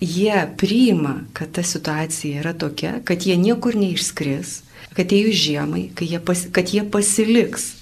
jie 0.00 0.48
priima, 0.56 1.20
kad 1.32 1.52
ta 1.52 1.62
situacija 1.62 2.40
yra 2.40 2.52
tokia, 2.52 2.98
kad 3.04 3.26
jie 3.26 3.36
niekur 3.36 3.76
neišskris, 3.76 4.60
kad 4.96 5.06
atėjus 5.06 5.36
žiemai, 5.44 5.88
jie 6.00 6.20
pas, 6.24 6.46
kad 6.52 6.72
jie 6.74 6.84
pasiliks, 6.84 7.74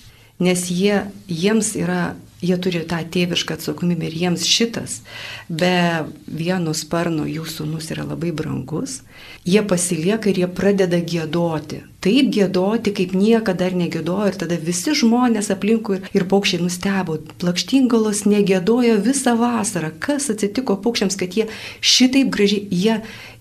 nes 0.42 0.66
jie, 0.70 1.04
jiems 1.30 1.74
yra, 1.78 2.16
jie 2.42 2.58
turi 2.62 2.84
tą 2.86 3.00
tėvišką 3.14 3.56
atsakomybę 3.58 4.06
ir 4.06 4.16
jiems 4.20 4.44
šitas 4.46 5.00
be 5.48 6.04
vieno 6.26 6.74
sparno 6.76 7.26
jų 7.26 7.46
sūnus 7.50 7.90
yra 7.94 8.04
labai 8.06 8.30
brangus, 8.30 9.00
jie 9.46 9.62
pasilieka 9.66 10.30
ir 10.30 10.44
jie 10.44 10.50
pradeda 10.50 11.00
gėdoti. 11.02 11.82
Taip 12.08 12.30
gėdoti, 12.32 12.94
kaip 12.96 13.10
niekada 13.12 13.66
dar 13.68 13.74
negėdojo 13.76 14.30
ir 14.30 14.36
tada 14.40 14.56
visi 14.56 14.94
žmonės 14.96 15.50
aplinkui 15.52 15.98
ir, 16.16 16.24
paukščiai 16.30 16.62
nustebo. 16.62 17.18
Plakštingalos 17.42 18.22
negėdojo 18.24 18.94
visą 19.04 19.34
vasarą. 19.36 19.90
Kas 20.00 20.30
atsitiko 20.32 20.78
paukščiams, 20.80 21.18
kad 21.20 21.36
jie 21.36 21.44
šitaip 21.84 22.30
gražiai, 22.32 22.62
jie, 22.72 22.94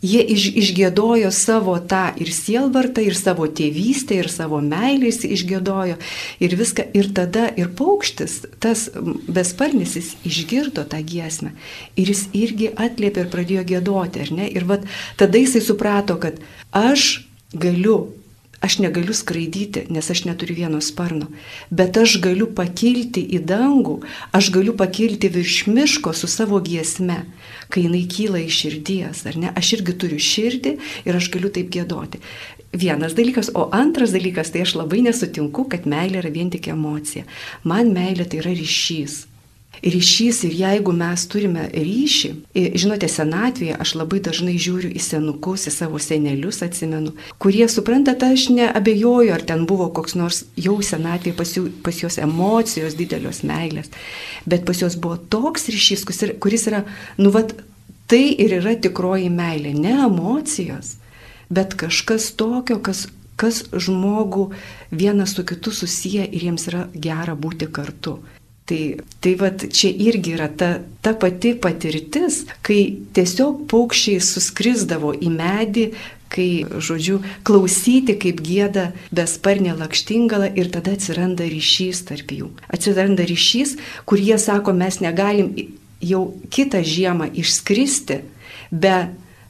jie 0.03 0.25
iš, 0.35 0.49
išgėdojo 0.63 1.31
savo 1.31 1.77
tą 1.79 2.09
ir 2.19 2.33
sielvartą, 2.35 3.05
ir 3.07 3.15
savo 3.15 3.47
tėvystę, 3.47 4.19
ir 4.19 4.27
savo 4.33 4.59
meilės 4.65 5.21
išgėdojo. 5.23 5.95
Ir 6.43 6.57
viską. 6.59 6.89
Ir 6.97 7.13
tada 7.15 7.47
ir 7.55 7.71
paukštis, 7.79 8.41
tas 8.59 8.89
besparnis, 9.31 9.95
jis 10.01 10.11
išgirdo 10.27 10.83
tą 10.91 10.99
giesmę. 11.07 11.55
Ir 11.95 12.11
jis 12.11 12.27
irgi 12.35 12.73
atliepė 12.75 13.23
ir 13.23 13.31
pradėjo 13.31 13.65
gėdoti, 13.71 14.27
ar 14.27 14.35
ne? 14.41 14.51
Ir 14.51 14.67
vat, 14.67 14.83
tada 15.15 15.39
jisai 15.39 15.63
suprato, 15.63 16.19
kad 16.19 16.41
aš 16.75 17.21
galiu 17.55 18.01
Aš 18.57 18.79
negaliu 18.81 19.13
skraidyti, 19.13 19.83
nes 19.93 20.07
aš 20.09 20.23
neturiu 20.25 20.55
vieno 20.57 20.79
sparno, 20.81 21.27
bet 21.69 21.97
aš 22.01 22.15
galiu 22.23 22.47
pakilti 22.57 23.21
į 23.37 23.43
dangų, 23.45 23.99
aš 24.33 24.49
galiu 24.55 24.73
pakilti 24.79 25.29
virš 25.29 25.59
miško 25.69 26.13
su 26.17 26.29
savo 26.31 26.57
giesme, 26.65 27.19
kai 27.69 27.85
jinai 27.85 28.03
kyla 28.09 28.41
iš 28.41 28.63
širdies, 28.63 29.23
ar 29.29 29.37
ne? 29.37 29.53
Aš 29.53 29.75
irgi 29.77 29.97
turiu 30.01 30.17
širdį 30.17 30.73
ir 31.05 31.21
aš 31.21 31.29
galiu 31.37 31.53
taip 31.53 31.69
gėdoti. 31.73 32.23
Vienas 32.73 33.13
dalykas, 33.17 33.53
o 33.53 33.69
antras 33.73 34.11
dalykas, 34.15 34.49
tai 34.51 34.65
aš 34.65 34.75
labai 34.81 35.05
nesutinku, 35.05 35.69
kad 35.69 35.85
meilė 35.85 36.23
yra 36.23 36.33
vien 36.33 36.49
tik 36.51 36.71
emocija. 36.73 37.29
Man 37.63 37.93
meilė 37.93 38.25
tai 38.25 38.41
yra 38.41 38.57
ryšys 38.57 39.25
ryšys 39.83 40.43
ir 40.47 40.55
jeigu 40.57 40.93
mes 40.95 41.23
turime 41.29 41.67
ryšį, 41.73 42.31
žinote, 42.79 43.09
senatvėje 43.11 43.77
aš 43.81 43.93
labai 43.99 44.19
dažnai 44.23 44.57
žiūriu 44.61 44.91
į 44.91 45.01
senukus, 45.03 45.67
į 45.69 45.73
savo 45.75 46.01
senelius 46.01 46.61
atsimenu, 46.65 47.13
kurie 47.41 47.67
suprantate, 47.71 48.31
aš 48.33 48.49
neabejoju, 48.55 49.33
ar 49.35 49.45
ten 49.47 49.65
buvo 49.69 49.89
koks 49.93 50.17
nors 50.19 50.43
jau 50.59 50.77
senatvėje 50.83 51.37
pas, 51.37 51.55
jų, 51.57 51.67
pas 51.85 52.03
jos 52.03 52.19
emocijos 52.21 52.97
didelios 52.99 53.43
meilės, 53.47 53.91
bet 54.45 54.65
pas 54.67 54.81
jos 54.81 54.97
buvo 54.99 55.17
toks 55.17 55.69
ryšys, 55.73 56.07
kuris 56.41 56.69
yra, 56.71 56.83
nu, 57.21 57.33
vat, 57.35 57.55
tai 58.07 58.25
ir 58.33 58.59
yra 58.61 58.77
tikroji 58.79 59.29
meilė, 59.33 59.75
ne 59.75 59.97
emocijos, 60.07 60.95
bet 61.53 61.77
kažkas 61.79 62.31
tokio, 62.39 62.81
kas 62.83 63.07
kas 63.37 63.61
žmogų 63.69 64.49
vienas 64.91 65.35
su 65.37 65.45
kitu 65.45 65.71
susiję 65.71 66.25
ir 66.25 66.47
jiems 66.49 66.67
yra 66.71 66.87
gera 66.93 67.35
būti 67.37 67.69
kartu. 67.69 68.17
Tai, 68.67 68.81
tai 69.23 69.33
vat, 69.39 69.63
čia 69.71 69.93
irgi 69.95 70.33
yra 70.35 70.49
ta, 70.51 70.81
ta 70.99 71.13
pati 71.15 71.53
patirtis, 71.55 72.41
kai 72.67 72.81
tiesiog 73.15 73.61
paukščiai 73.71 74.19
suskrisdavo 74.19 75.13
į 75.15 75.29
medį, 75.31 75.85
kai, 76.27 76.49
žodžiu, 76.83 77.21
klausyti, 77.47 78.17
kaip 78.19 78.41
gėda 78.43 78.89
besparnė 79.15 79.77
lakštingala 79.79 80.49
ir 80.59 80.67
tada 80.73 80.97
atsiranda 80.97 81.47
ryšys 81.47 82.03
tarp 82.09 82.33
jų. 82.35 82.49
Atsiranda 82.67 83.23
ryšys, 83.29 83.77
kur 84.03 84.19
jie 84.19 84.35
sako, 84.41 84.75
mes 84.75 84.99
negalim 84.99 85.53
jau 86.03 86.25
kitą 86.51 86.83
žiemą 86.83 87.31
išskristi 87.39 88.19
be 88.71 88.97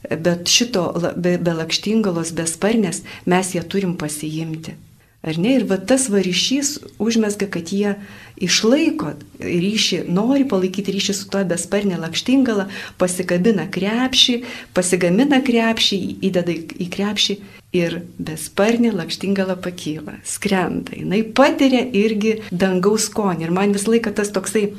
bet 0.10 0.48
šito 0.48 0.94
be, 1.18 1.38
be 1.38 1.54
lakštingalos, 1.58 2.32
be 2.36 2.46
sparnės 2.48 3.04
mes 3.26 3.54
ją 3.56 3.64
turim 3.68 3.98
pasiimti. 4.00 4.78
Ar 5.26 5.38
ne? 5.42 5.56
Ir 5.58 5.66
va 5.68 5.80
tas 5.82 6.08
varyšys 6.14 6.78
užmesga, 7.02 7.48
kad 7.50 7.72
jie 7.74 7.96
išlaiko 8.38 9.16
ryšį, 9.42 10.04
nori 10.14 10.46
palaikyti 10.48 10.94
ryšį 10.94 11.16
su 11.18 11.30
to 11.34 11.42
besparnė 11.50 11.98
lakštingala, 12.04 12.68
pasikabina 13.02 13.66
krepšį, 13.74 14.38
pasigamina 14.78 15.42
krepšį, 15.46 16.00
įdeda 16.30 16.54
į 16.54 16.90
krepšį 16.94 17.38
ir 17.76 17.98
besparnė 18.22 18.94
lakštingala 18.96 19.58
pakyla, 19.66 20.20
skrenda. 20.26 20.96
Jis 20.96 21.34
patiria 21.36 21.84
irgi 21.98 22.38
dangaus 22.52 23.10
skonį. 23.10 23.50
Ir 23.50 23.58
man 23.58 23.76
visą 23.76 23.96
laiką 23.96 24.14
tas 24.22 24.32
toksai, 24.36 24.70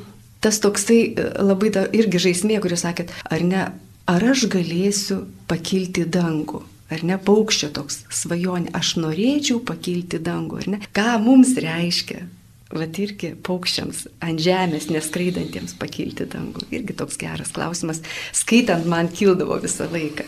tas 0.44 0.62
toksai 0.62 1.02
e, 1.02 1.28
labai 1.42 1.74
da, 1.74 1.84
irgi 1.92 2.22
žaismė, 2.28 2.62
kuris 2.62 2.86
sakėt, 2.86 3.12
ar 3.26 3.44
ne, 3.44 3.68
ar 4.08 4.30
aš 4.32 4.46
galėsiu 4.54 5.24
pakilti 5.50 6.06
dangų 6.08 6.62
ar 6.92 7.04
ne 7.04 7.18
paukščio 7.20 7.70
toks 7.76 8.02
svajonė, 8.14 8.72
aš 8.76 8.96
norėčiau 9.02 9.60
pakilti 9.68 10.20
dangų, 10.24 10.62
ar 10.62 10.68
ne? 10.74 10.80
Ką 10.96 11.18
mums 11.22 11.54
reiškia? 11.60 12.24
Vat 12.68 12.98
irgi 13.00 13.30
paukščiams 13.46 14.02
ant 14.24 14.42
žemės 14.44 14.90
neskraidantiems 14.92 15.72
pakilti 15.80 16.26
dangų. 16.28 16.66
Irgi 16.76 16.96
toks 16.98 17.16
geras 17.20 17.54
klausimas. 17.56 18.02
Skaitant 18.36 18.84
man 18.84 19.08
kildavo 19.08 19.56
visą 19.62 19.86
laiką. 19.88 20.26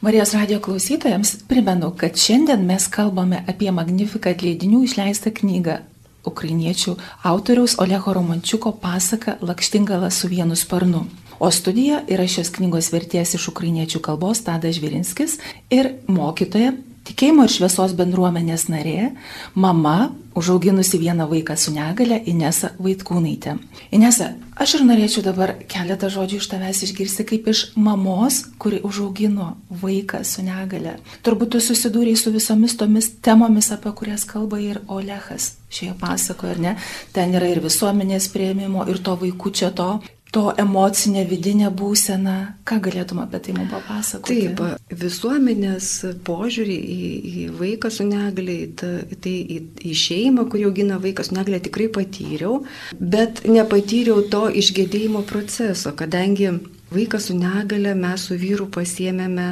Marijos 0.00 0.32
radio 0.36 0.56
klausytojams 0.60 1.34
primenu, 1.48 1.90
kad 1.96 2.16
šiandien 2.20 2.64
mes 2.68 2.88
kalbame 2.92 3.42
apie 3.48 3.68
Magnificat 3.72 4.44
leidinių 4.44 4.82
išleistą 4.86 5.32
knygą 5.36 5.78
ukrainiečių 6.26 6.96
autoriaus 7.28 7.76
Oleho 7.82 8.12
Romančiuko 8.16 8.72
pasaka 8.82 9.36
Lakštingala 9.40 10.10
su 10.10 10.28
vienu 10.28 10.56
sparnu. 10.56 11.06
O 11.38 11.50
studija 11.50 12.02
yra 12.08 12.26
šios 12.28 12.50
knygos 12.54 12.90
vertėjas 12.94 13.36
iš 13.36 13.50
ukrainiečių 13.52 14.00
kalbos 14.04 14.40
Tadas 14.46 14.78
Žvirinskis 14.78 15.38
ir 15.70 15.94
mokytoja 16.08 16.72
tikėjimo 17.06 17.46
ir 17.46 17.52
šviesos 17.52 17.94
bendruomenės 17.96 18.66
narė, 18.72 19.12
mama, 19.54 20.10
užauginusi 20.36 20.98
vieną 21.00 21.28
vaiką 21.30 21.56
su 21.56 21.72
negale, 21.72 22.18
Inesa 22.28 22.72
Vaitkūnaitė. 22.82 23.56
Inesa, 23.94 24.32
aš 24.58 24.76
ir 24.78 24.84
norėčiau 24.88 25.22
dabar 25.24 25.54
keletą 25.70 26.10
žodžių 26.12 26.40
iš 26.40 26.48
tavęs 26.52 26.82
išgirsti 26.88 27.26
kaip 27.28 27.48
iš 27.52 27.62
mamos, 27.78 28.42
kuri 28.60 28.82
užaugino 28.84 29.52
vaiką 29.70 30.22
su 30.26 30.44
negale. 30.44 30.98
Turbūt 31.26 31.54
tu 31.54 31.62
susidūrėjai 31.62 32.20
su 32.20 32.34
visomis 32.34 32.76
tomis 32.80 33.10
temomis, 33.24 33.70
apie 33.72 33.94
kurias 33.96 34.26
kalba 34.28 34.60
ir 34.60 34.82
Olehas 34.88 35.54
šioje 35.70 35.94
pasakoje, 36.00 36.56
ar 36.56 36.62
ne? 36.62 36.76
Ten 37.14 37.34
yra 37.38 37.48
ir 37.50 37.62
visuomenės 37.64 38.28
prieimimo, 38.34 38.84
ir 38.90 39.00
to 39.04 39.16
vaikų 39.22 39.54
čia 39.56 39.72
to 39.76 39.96
to 40.34 40.50
emocinę 40.58 41.24
vidinę 41.28 41.70
būseną. 41.70 42.34
Ką 42.66 42.80
galėtum 42.84 43.22
apie 43.22 43.40
tai 43.40 43.54
mums 43.56 43.72
papasakoti? 43.72 44.36
Taip, 44.50 44.62
visuomenės 45.02 45.90
požiūrį 46.26 46.76
į, 46.76 47.10
į 47.30 47.44
vaiką 47.60 47.90
su 47.94 48.06
negaliai, 48.08 48.66
tai 48.76 49.34
į, 49.56 49.60
į 49.86 49.94
šeimą, 50.02 50.48
kuri 50.52 50.66
augina 50.68 50.98
vaiką 51.02 51.26
su 51.26 51.36
negaliai, 51.36 51.62
tikrai 51.64 51.88
patyriau, 51.94 52.58
bet 52.98 53.44
nepatyriau 53.48 54.26
to 54.32 54.46
išgėdėjimo 54.62 55.22
proceso, 55.30 55.94
kadangi 55.96 56.52
vaiką 56.92 57.22
su 57.22 57.38
negaliai 57.38 57.96
mes 57.98 58.28
su 58.28 58.38
vyru 58.38 58.68
pasiemėme 58.72 59.48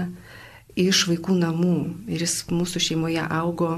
iš 0.78 1.06
vaikų 1.10 1.38
namų 1.38 1.76
ir 2.10 2.24
jis 2.26 2.40
mūsų 2.50 2.82
šeimoje 2.82 3.22
augo 3.30 3.76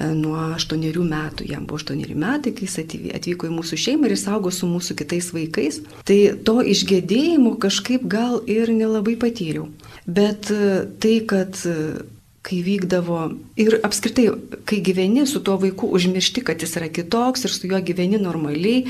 nuo 0.00 0.36
8 0.56 0.78
metų, 1.06 1.46
jam 1.46 1.66
buvo 1.66 1.78
8 1.78 2.14
metai, 2.18 2.52
kai 2.52 2.66
jis 2.66 2.80
atvyko 3.14 3.46
į 3.46 3.54
mūsų 3.54 3.78
šeimą 3.78 4.08
ir 4.08 4.16
jis 4.16 4.26
augo 4.32 4.50
su 4.50 4.66
mūsų 4.66 4.96
kitais 4.98 5.30
vaikais. 5.34 5.80
Tai 6.04 6.18
to 6.46 6.58
išgėdėjimo 6.62 7.54
kažkaip 7.62 8.06
gal 8.10 8.40
ir 8.50 8.72
nelabai 8.74 9.14
patyriau. 9.16 9.68
Bet 10.06 10.50
e, 10.50 10.84
tai, 11.00 11.20
kad 11.30 11.60
e, 11.64 12.02
kai 12.44 12.60
vykdavo 12.66 13.20
ir 13.56 13.78
apskritai, 13.86 14.28
kai 14.68 14.82
gyveni 14.84 15.24
su 15.30 15.40
tuo 15.40 15.56
vaiku, 15.62 15.88
užmiršti, 15.94 16.42
kad 16.44 16.60
jis 16.60 16.74
yra 16.80 16.90
kitoks 16.92 17.46
ir 17.46 17.54
su 17.54 17.70
juo 17.70 17.80
gyveni 17.80 18.20
normaliai 18.20 18.84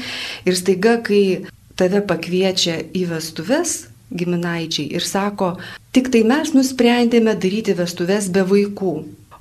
ir 0.49 0.57
staiga, 0.57 0.97
kai 1.05 1.45
tave 1.79 2.01
pakviečia 2.07 2.81
į 2.97 3.05
vestuves, 3.13 3.85
giminaičiai 4.15 4.95
ir 4.95 5.05
sako, 5.05 5.55
tik 5.95 6.11
tai 6.15 6.23
mes 6.27 6.53
nusprendėme 6.55 7.35
daryti 7.41 7.75
vestuves 7.79 8.31
be 8.35 8.45
vaikų. 8.47 8.95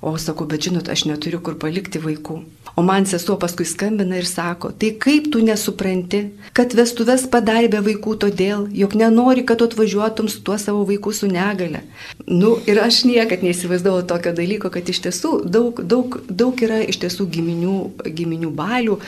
O 0.03 0.17
sakau, 0.19 0.43
bet 0.43 0.65
žinot, 0.67 0.89
aš 0.91 1.05
neturiu 1.07 1.39
kur 1.39 1.55
palikti 1.55 2.01
vaikų. 2.03 2.41
O 2.75 2.83
man 2.83 3.05
sesuo 3.07 3.37
paskui 3.39 3.63
skambina 3.69 4.17
ir 4.19 4.25
sako, 4.27 4.73
tai 4.75 4.89
kaip 4.99 5.29
tu 5.31 5.39
nesupranti, 5.45 6.19
kad 6.57 6.73
vestuves 6.75 7.23
padarė 7.31 7.69
be 7.71 7.79
vaikų 7.85 8.15
todėl, 8.25 8.65
jog 8.75 8.97
nenori, 8.99 9.45
kad 9.47 9.61
tu 9.61 9.67
atvažiuotum 9.69 10.27
su 10.27 10.41
tuo 10.43 10.57
savo 10.59 10.81
vaiku 10.89 11.13
su 11.15 11.29
negale. 11.31 11.85
Nu, 12.27 12.57
ir 12.67 12.81
aš 12.83 13.03
niekad 13.07 13.45
neįsivaizdavau 13.47 14.03
tokio 14.09 14.33
dalyko, 14.35 14.73
kad 14.73 14.91
iš 14.91 15.05
tiesų 15.05 15.31
daug, 15.47 15.79
daug, 15.87 16.19
daug 16.27 16.65
yra 16.67 16.81
iš 16.83 16.99
tiesų 17.05 17.29
giminių, 17.37 17.77
giminių 18.03 18.51
balių, 18.59 18.99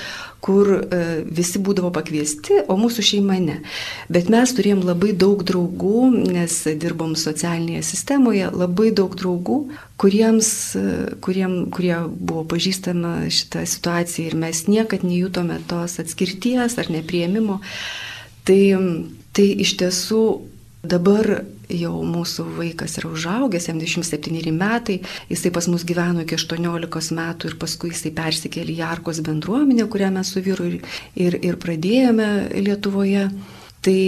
kur 0.46 0.70
e, 0.78 1.00
visi 1.26 1.60
būdavo 1.64 1.90
pakviesti, 1.96 2.60
o 2.70 2.78
mūsų 2.78 3.06
šeima 3.10 3.40
ne. 3.42 3.56
Bet 4.14 4.30
mes 4.30 4.54
turėjom 4.54 4.84
labai 4.86 5.14
daug 5.18 5.42
draugų, 5.48 6.04
nes 6.36 6.60
dirbom 6.82 7.16
socialinėje 7.18 7.82
sistemoje, 7.88 8.52
labai 8.54 8.92
daug 8.94 9.16
draugų, 9.18 9.58
kuriems, 10.02 10.50
e, 10.78 10.86
kuriem, 11.26 11.58
kurie 11.74 11.98
buvo 12.14 12.46
pažįstama 12.54 13.16
šitą 13.34 13.66
situaciją 13.74 14.30
ir 14.30 14.40
mes 14.46 14.66
niekad 14.70 15.08
nejutome 15.08 15.58
tos 15.70 15.98
atskirties 16.04 16.78
ar 16.78 16.94
neprieimimo. 16.94 17.62
Tai, 18.46 18.62
tai 19.34 19.48
iš 19.66 19.74
tiesų 19.82 20.24
dabar 20.86 21.40
jau 21.72 21.94
mūsų 22.06 22.46
vaikas 22.58 22.98
yra 23.00 23.12
užaugęs, 23.16 23.70
jam 23.70 23.80
27 23.82 24.54
metai, 24.56 25.00
jisai 25.30 25.52
pas 25.56 25.68
mus 25.72 25.86
gyveno 25.88 26.26
iki 26.26 26.38
18 26.38 27.16
metų 27.18 27.52
ir 27.52 27.58
paskui 27.62 27.94
jisai 27.94 28.14
persikėlė 28.16 28.78
į 28.78 28.86
Arkos 28.86 29.22
bendruomenę, 29.26 29.88
kurią 29.92 30.12
mes 30.16 30.34
su 30.34 30.44
vyru 30.46 30.70
ir, 30.70 30.78
ir, 31.16 31.40
ir 31.42 31.60
pradėjome 31.62 32.30
Lietuvoje. 32.66 33.30
Tai 33.86 34.00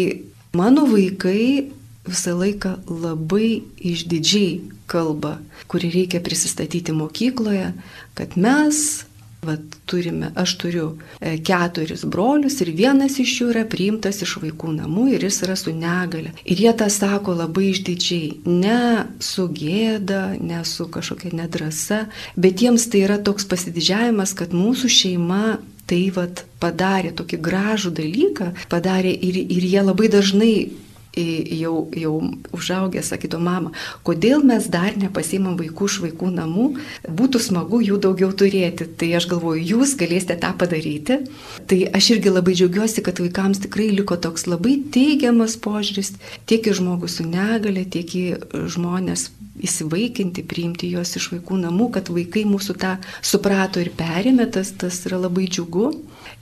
mano 0.58 0.88
vaikai 0.90 1.72
visą 2.08 2.38
laiką 2.40 2.78
labai 2.88 3.64
išdidžiai 3.84 4.62
kalba, 4.88 5.38
kurį 5.68 5.92
reikia 5.94 6.22
prisistatyti 6.24 6.96
mokykloje, 6.96 7.74
kad 8.18 8.38
mes 8.40 9.07
Vat 9.48 9.78
turime, 9.88 10.32
aš 10.36 10.56
turiu 10.62 10.88
e, 11.20 11.38
keturis 11.44 12.04
brolius 12.06 12.60
ir 12.64 12.74
vienas 12.76 13.18
iš 13.24 13.36
jų 13.40 13.50
yra 13.54 13.64
priimtas 13.70 14.22
iš 14.26 14.38
vaikų 14.44 14.74
namų 14.76 15.08
ir 15.16 15.28
jis 15.28 15.40
yra 15.48 15.56
su 15.60 15.74
negale. 15.76 16.34
Ir 16.44 16.64
jie 16.66 16.74
tą 16.78 16.90
sako 16.92 17.38
labai 17.38 17.70
išdidžiai, 17.72 18.34
ne 18.50 19.08
su 19.24 19.48
gėda, 19.48 20.36
ne 20.42 20.64
su 20.68 20.90
kažkokia 20.92 21.32
nedrasa, 21.38 22.04
bet 22.36 22.64
jiems 22.66 22.90
tai 22.92 23.06
yra 23.08 23.18
toks 23.24 23.48
pasididžiavimas, 23.50 24.36
kad 24.38 24.56
mūsų 24.56 24.92
šeima 25.00 25.58
tai 25.88 26.02
vat 26.12 26.44
padarė 26.62 27.14
tokį 27.16 27.40
gražų 27.44 27.94
dalyką, 27.96 28.52
padarė 28.72 29.14
ir, 29.14 29.40
ir 29.40 29.68
jie 29.72 29.84
labai 29.86 30.12
dažnai 30.12 30.54
jau, 31.60 31.88
jau 31.96 32.14
užaugę, 32.56 33.04
sakytų 33.06 33.40
mama, 33.44 33.72
kodėl 34.08 34.44
mes 34.48 34.68
dar 34.72 34.98
nepasimam 35.00 35.58
vaikų 35.60 35.90
iš 35.90 36.00
vaikų 36.06 36.32
namų, 36.36 36.68
būtų 37.08 37.42
smagu 37.44 37.82
jų 37.86 38.00
daugiau 38.04 38.32
turėti. 38.32 38.88
Tai 39.00 39.12
aš 39.20 39.30
galvoju, 39.32 39.64
jūs 39.74 39.96
galėsite 40.00 40.38
tą 40.42 40.54
padaryti. 40.60 41.22
Tai 41.68 41.80
aš 41.98 42.12
irgi 42.18 42.34
labai 42.34 42.56
džiaugiuosi, 42.58 43.04
kad 43.06 43.22
vaikams 43.24 43.64
tikrai 43.66 43.90
liko 43.96 44.18
toks 44.20 44.48
labai 44.50 44.78
teigiamas 44.94 45.58
požiūris 45.62 46.16
tiek 46.50 46.68
į 46.68 46.78
žmogų 46.82 47.10
su 47.12 47.28
negale, 47.28 47.86
tiek 47.86 48.14
į 48.18 48.26
žmonės 48.74 49.30
įsivaikinti, 49.64 50.46
priimti 50.46 50.90
juos 50.92 51.16
iš 51.18 51.32
vaikų 51.34 51.58
namų, 51.64 51.90
kad 51.98 52.12
vaikai 52.14 52.46
mūsų 52.50 52.78
tą 52.82 52.98
suprato 53.26 53.82
ir 53.82 53.90
perėmė, 53.98 54.50
tas, 54.54 54.74
tas 54.78 55.00
yra 55.10 55.20
labai 55.26 55.48
džiugu. 55.50 55.92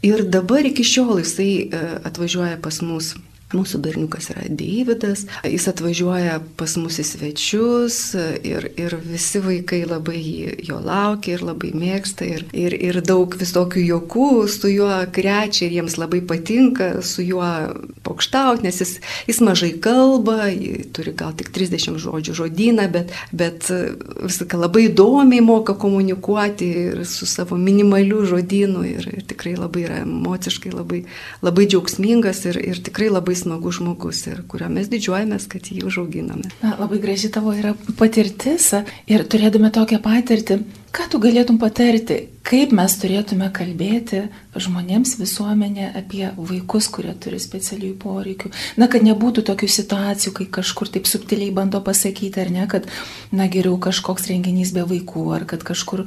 Ir 0.05 0.25
dabar 0.29 0.67
iki 0.67 0.83
šiol 0.85 1.21
jisai 1.21 1.51
e, 1.63 1.85
atvažiuoja 2.07 2.59
pas 2.61 2.81
mus 2.83 3.15
Mūsų 3.55 3.79
berniukas 3.83 4.29
yra 4.33 4.45
Deividas, 4.49 5.25
jis 5.47 5.67
atvažiuoja 5.71 6.39
pas 6.59 6.75
mus 6.79 6.99
į 6.99 7.05
svečius 7.07 7.99
ir, 8.43 8.67
ir 8.79 8.97
visi 9.05 9.39
vaikai 9.43 9.83
labai 9.87 10.21
jo 10.65 10.79
laukia 10.83 11.37
ir 11.37 11.45
labai 11.45 11.71
mėgsta 11.75 12.27
ir, 12.27 12.45
ir, 12.55 12.75
ir 12.75 12.99
daug 13.05 13.35
visokių 13.39 13.83
jokų 13.85 14.29
su 14.51 14.71
juo 14.71 14.91
krečia 15.15 15.67
ir 15.67 15.77
jiems 15.79 15.97
labai 16.01 16.21
patinka 16.25 16.89
su 17.05 17.23
juo 17.25 17.47
pokštauti, 18.05 18.65
nes 18.67 18.81
jis, 18.81 18.93
jis 19.29 19.41
mažai 19.45 19.71
kalba, 19.81 20.49
turi 20.95 21.13
gal 21.17 21.33
tik 21.37 21.51
30 21.55 21.99
žodžių 22.01 22.35
žodyną, 22.41 22.87
bet, 22.91 23.13
bet 23.31 23.69
viską 23.69 24.59
labai 24.59 24.87
įdomiai 24.89 25.43
moka 25.45 25.75
komunikuoti 25.79 26.69
ir 26.85 27.03
su 27.09 27.27
savo 27.29 27.57
minimaliu 27.61 28.25
žodynu 28.27 28.83
ir, 28.87 29.09
ir 29.15 29.25
tikrai 29.29 29.55
labai 29.59 29.85
yra 29.87 30.01
emociškai 30.03 30.73
labai, 30.73 31.03
labai 31.45 31.67
džiaugsmingas 31.71 32.45
ir, 32.49 32.59
ir 32.73 32.81
tikrai 32.85 33.09
labai 33.13 33.37
smagus 33.45 33.79
žmogus 33.79 34.23
ir 34.27 34.41
kurio 34.49 34.67
mes 34.73 34.89
didžiuojamės, 34.91 35.47
kad 35.51 35.69
jį 35.71 35.85
užauginame. 35.87 36.49
Na, 36.63 36.73
labai 36.79 36.99
graži 37.03 37.29
tavo 37.33 37.53
yra 37.55 37.75
patirtis 37.99 38.71
ir 39.07 39.23
turėdami 39.29 39.71
tokią 39.75 40.01
patirtį, 40.03 40.59
ką 40.95 41.07
tu 41.11 41.21
galėtum 41.23 41.59
patarti, 41.61 42.17
kaip 42.45 42.73
mes 42.75 42.97
turėtume 43.01 43.47
kalbėti 43.55 44.25
žmonėms 44.55 45.15
visuomenė 45.21 45.91
apie 46.01 46.29
vaikus, 46.35 46.89
kurie 46.91 47.13
turi 47.21 47.39
specialiųjų 47.41 47.97
poreikių. 48.03 48.53
Na, 48.81 48.89
kad 48.91 49.05
nebūtų 49.07 49.45
tokių 49.49 49.71
situacijų, 49.77 50.35
kai 50.39 50.49
kažkur 50.59 50.91
taip 50.91 51.09
subtiliai 51.09 51.53
bando 51.55 51.81
pasakyti, 51.85 52.43
ar 52.43 52.53
ne, 52.53 52.67
kad, 52.71 52.87
na, 53.31 53.49
geriau 53.51 53.79
kažkoks 53.81 54.29
renginys 54.31 54.75
be 54.75 54.85
vaikų, 54.87 55.25
ar 55.39 55.49
kad 55.49 55.65
kažkur 55.67 56.05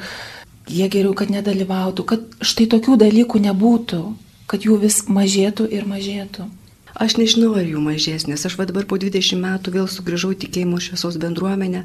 jie 0.69 0.89
geriau, 0.93 1.15
kad 1.17 1.31
nedalyvautų, 1.33 2.09
kad 2.09 2.41
štai 2.45 2.69
tokių 2.77 2.99
dalykų 3.05 3.47
nebūtų 3.49 4.03
kad 4.49 4.65
jų 4.65 4.81
vis 4.83 5.03
mažėtų 5.13 5.69
ir 5.77 5.87
mažėtų. 5.89 6.49
Aš 6.97 7.19
nežinau, 7.21 7.53
ar 7.59 7.67
jų 7.69 7.83
mažės, 7.85 8.29
nes 8.31 8.45
aš 8.49 8.57
va 8.59 8.69
dabar 8.69 8.87
po 8.89 8.97
20 9.01 9.37
metų 9.43 9.75
vėl 9.75 9.91
sugrįžau 9.91 10.33
tikėjimo 10.39 10.81
šviesos 10.81 11.19
bendruomenę 11.21 11.85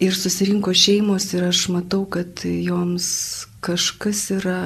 ir 0.00 0.16
susirinko 0.16 0.74
šeimos 0.74 1.28
ir 1.36 1.46
aš 1.50 1.68
matau, 1.74 2.06
kad 2.08 2.42
joms 2.42 3.10
kažkas 3.62 4.30
yra 4.40 4.60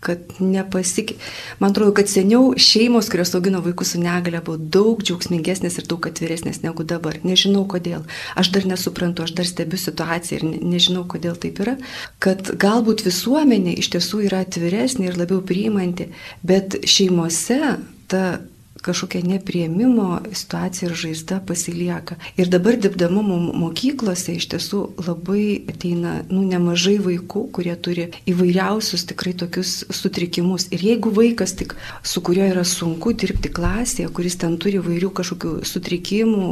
kad 0.00 0.18
nepasikė. 0.40 1.16
Man 1.60 1.74
atrodo, 1.74 1.92
kad 1.96 2.08
seniau 2.08 2.54
šeimos, 2.56 3.10
kurios 3.12 3.34
augino 3.36 3.60
vaikus 3.64 3.92
su 3.92 4.00
negale, 4.00 4.40
buvo 4.44 4.56
daug 4.56 5.02
džiaugsmingesnės 5.04 5.76
ir 5.76 5.88
daug 5.90 6.08
atviresnės 6.08 6.62
negu 6.64 6.86
dabar. 6.88 7.18
Nežinau 7.26 7.66
kodėl. 7.68 8.06
Aš 8.40 8.52
dar 8.54 8.64
nesuprantu, 8.68 9.26
aš 9.26 9.34
dar 9.36 9.48
stebiu 9.48 9.80
situaciją 9.80 10.40
ir 10.40 10.62
nežinau, 10.64 11.04
kodėl 11.04 11.36
taip 11.40 11.60
yra. 11.60 11.76
Kad 12.18 12.54
galbūt 12.60 13.04
visuomenė 13.04 13.76
iš 13.82 13.92
tiesų 13.92 14.24
yra 14.30 14.40
atviresnė 14.46 15.10
ir 15.10 15.20
labiau 15.20 15.44
priimanti, 15.44 16.08
bet 16.40 16.80
šeimose 16.88 17.76
ta 18.08 18.24
kažkokia 18.84 19.22
neprieimimo 19.26 20.20
situacija 20.32 20.88
ir 20.88 20.96
žaizda 20.96 21.40
pasilieka. 21.46 22.16
Ir 22.40 22.50
dabar 22.52 22.78
dirbdama 22.80 23.22
mokyklose 23.22 24.36
iš 24.38 24.48
tiesų 24.54 24.82
labai 25.06 25.62
ateina 25.70 26.20
nu, 26.30 26.42
nemažai 26.48 26.96
vaikų, 27.02 27.46
kurie 27.56 27.74
turi 27.76 28.08
įvairiausius 28.30 29.06
tikrai 29.10 29.34
tokius 29.42 29.74
sutrikimus. 29.90 30.68
Ir 30.74 30.84
jeigu 30.90 31.12
vaikas 31.16 31.56
tik 31.58 31.76
su 32.02 32.22
kuriuo 32.24 32.48
yra 32.52 32.64
sunku 32.64 33.12
dirbti 33.12 33.52
klasėje, 33.52 34.10
kuris 34.14 34.38
ten 34.40 34.56
turi 34.60 34.80
įvairių 34.80 35.12
kažkokių 35.20 35.56
sutrikimų, 35.66 36.50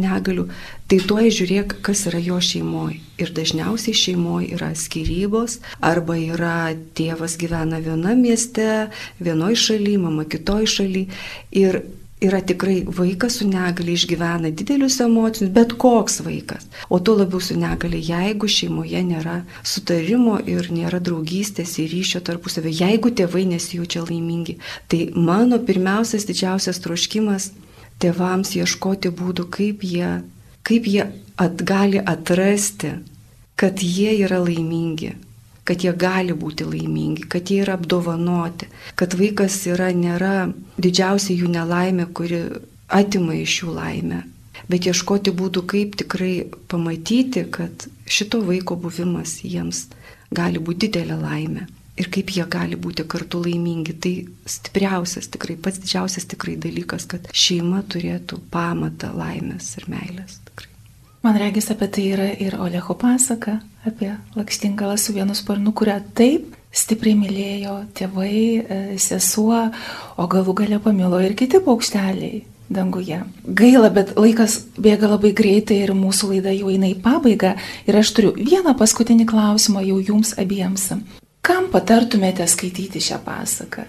negalių, 0.00 0.48
tai 0.88 1.02
tuoj 1.04 1.30
žiūrėk, 1.40 1.78
kas 1.84 2.06
yra 2.10 2.22
jo 2.22 2.40
šeimoje. 2.40 3.07
Ir 3.18 3.32
dažniausiai 3.34 3.96
šeimoje 3.98 4.52
yra 4.54 4.70
skirybos, 4.78 5.58
arba 5.82 6.14
yra 6.18 6.74
tėvas 6.94 7.34
gyvena 7.40 7.80
viename 7.82 8.14
mieste, 8.20 8.88
vienoje 9.18 9.58
šalyje, 9.64 10.02
mama 10.04 10.26
kitoje 10.30 10.70
šalyje. 10.78 11.22
Ir 11.58 11.82
yra 12.20 12.40
tikrai 12.40 12.84
vaikas 12.86 13.38
su 13.38 13.48
negali 13.48 13.92
išgyvena 13.92 14.50
didelius 14.50 15.00
emocinius, 15.00 15.54
bet 15.54 15.72
koks 15.72 16.20
vaikas. 16.20 16.66
O 16.88 16.98
tuo 16.98 17.14
labiau 17.18 17.40
su 17.40 17.56
negali, 17.58 18.00
jeigu 18.02 18.48
šeimoje 18.48 19.02
nėra 19.06 19.42
sutarimo 19.62 20.38
ir 20.46 20.70
nėra 20.74 20.98
draugystės 21.02 21.76
ir 21.78 21.90
ryšio 21.94 22.22
tarpusavio, 22.26 22.72
jeigu 22.74 23.12
tėvai 23.14 23.44
nesijaučia 23.52 24.02
laimingi. 24.08 24.58
Tai 24.88 25.04
mano 25.14 25.60
pirmiausias 25.62 26.26
didžiausias 26.26 26.82
troškimas 26.82 27.52
tėvams 28.02 28.56
ieškoti 28.58 29.14
būdų, 29.14 29.46
kaip 29.54 29.86
jie 29.86 30.18
kaip 30.66 30.86
jie 30.86 31.06
at, 31.36 31.62
gali 31.62 32.00
atrasti, 32.00 32.92
kad 33.58 33.82
jie 33.82 34.14
yra 34.24 34.40
laimingi, 34.42 35.12
kad 35.68 35.84
jie 35.84 35.92
gali 35.92 36.34
būti 36.34 36.66
laimingi, 36.66 37.28
kad 37.30 37.50
jie 37.50 37.62
yra 37.64 37.76
apdovanoti, 37.78 38.68
kad 38.98 39.14
vaikas 39.18 39.60
yra 39.70 39.90
nėra 39.94 40.50
didžiausia 40.78 41.36
jų 41.36 41.52
nelaimė, 41.54 42.08
kuri 42.14 42.42
atima 42.88 43.36
iš 43.36 43.62
jų 43.62 43.74
laimę, 43.76 44.22
bet 44.68 44.88
ieškoti 44.90 45.34
būdų, 45.34 45.64
kaip 45.68 45.98
tikrai 46.00 46.34
pamatyti, 46.70 47.44
kad 47.50 47.88
šito 48.08 48.40
vaiko 48.46 48.78
buvimas 48.80 49.40
jiems 49.44 49.86
gali 50.34 50.60
būti 50.60 50.88
didelė 50.88 51.18
laimė 51.22 51.66
ir 51.98 52.10
kaip 52.14 52.32
jie 52.34 52.46
gali 52.50 52.78
būti 52.78 53.06
kartu 53.08 53.42
laimingi. 53.44 53.96
Tai 54.02 54.14
stipriausias 54.48 55.30
tikrai, 55.34 55.58
pats 55.60 55.80
didžiausias 55.82 56.28
tikrai 56.30 56.56
dalykas, 56.60 57.08
kad 57.10 57.28
šeima 57.32 57.82
turėtų 57.90 58.40
pamatą 58.52 59.12
laimės 59.16 59.74
ir 59.80 59.88
meilės. 59.92 60.38
Tikrai. 60.48 60.70
Man 61.26 61.38
regis 61.40 61.70
apie 61.74 61.88
tai 61.90 62.04
yra 62.14 62.28
ir 62.30 62.54
Oleho 62.62 62.94
pasaka 62.94 63.58
apie 63.88 64.12
lakštingalą 64.38 64.98
su 65.00 65.14
vienu 65.16 65.34
sparnu, 65.34 65.72
kurią 65.74 65.98
taip 66.14 66.54
stipriai 66.74 67.16
mylėjo 67.18 67.74
tėvai, 67.96 68.36
e, 68.60 68.78
sesuo, 69.00 69.64
o 70.16 70.28
galų 70.30 70.54
gale 70.62 70.78
pamilo 70.84 71.20
ir 71.24 71.34
kiti 71.34 71.60
paukšteliai 71.64 72.44
danguje. 72.68 73.22
Gaila, 73.44 73.90
bet 73.90 74.12
laikas 74.18 74.58
bėga 74.76 75.08
labai 75.14 75.32
greitai 75.32 75.80
ir 75.84 75.94
mūsų 75.96 76.34
laida 76.34 76.52
jau 76.52 76.68
eina 76.72 76.90
į 76.90 76.98
pabaigą. 77.04 77.54
Ir 77.88 77.96
aš 77.96 78.12
turiu 78.12 78.34
vieną 78.36 78.76
paskutinį 78.78 79.26
klausimą 79.28 79.84
jau 79.86 79.98
jums 80.10 80.34
abiems. 80.38 80.90
Kam 81.48 81.70
patartumėte 81.72 82.44
skaityti 82.44 83.00
šią 83.00 83.22
pasaką? 83.24 83.86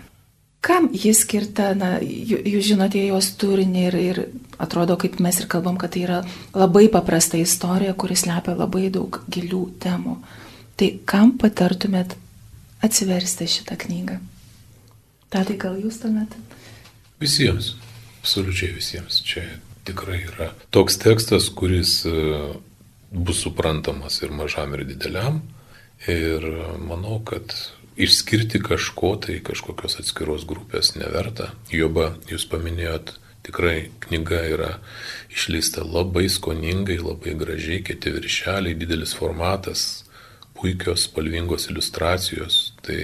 Kam 0.64 0.90
jis 0.96 1.24
skirta, 1.26 1.74
na, 1.76 1.98
jūs 2.00 2.66
žinote 2.68 3.02
jos 3.04 3.30
turinį 3.40 3.84
ir, 3.90 3.98
ir 4.00 4.18
atrodo, 4.60 4.96
kaip 5.00 5.18
mes 5.24 5.40
ir 5.40 5.48
kalbam, 5.52 5.76
kad 5.80 5.92
tai 5.96 6.06
yra 6.06 6.20
labai 6.56 6.88
paprasta 6.92 7.40
istorija, 7.40 7.96
kuris 8.00 8.26
lepia 8.28 8.56
labai 8.60 8.88
daug 8.92 9.22
gilių 9.32 9.62
temų. 9.84 10.18
Tai 10.80 10.90
kam 11.08 11.36
patartumėt 11.40 12.16
atsiversti 12.84 13.48
šitą 13.52 13.76
knygą? 13.80 14.20
Tadai, 15.32 15.60
gal 15.60 15.76
jūs 15.80 16.00
tuomet? 16.04 16.36
Visiems, 17.20 17.74
absoliučiai 18.22 18.72
visiems. 18.76 19.20
Čia 19.28 19.44
tikrai 19.88 20.24
yra 20.24 20.54
toks 20.76 21.00
tekstas, 21.00 21.52
kuris 21.52 22.02
e, 22.08 22.16
bus 23.12 23.44
suprantamas 23.44 24.22
ir 24.24 24.32
mažam, 24.36 24.76
ir 24.76 24.88
dideliam. 24.88 25.42
Ir 26.08 26.46
manau, 26.80 27.20
kad 27.26 27.52
išskirti 28.00 28.62
kažko 28.64 29.16
tai 29.26 29.40
kažkokios 29.44 30.00
atskiros 30.00 30.46
grupės 30.48 30.94
neverta. 30.96 31.52
Joba, 31.74 32.14
jūs 32.32 32.46
paminėjot, 32.48 33.12
tikrai 33.44 33.90
knyga 34.06 34.40
yra 34.54 34.70
išleista 35.34 35.84
labai 35.84 36.30
skoningai, 36.32 37.00
labai 37.04 37.36
gražiai, 37.40 37.84
kiti 37.84 38.14
viršeliai, 38.16 38.78
didelis 38.80 39.16
formatas, 39.18 40.06
puikios 40.56 41.10
spalvingos 41.10 41.68
iliustracijos. 41.72 42.62
Tai 42.86 43.02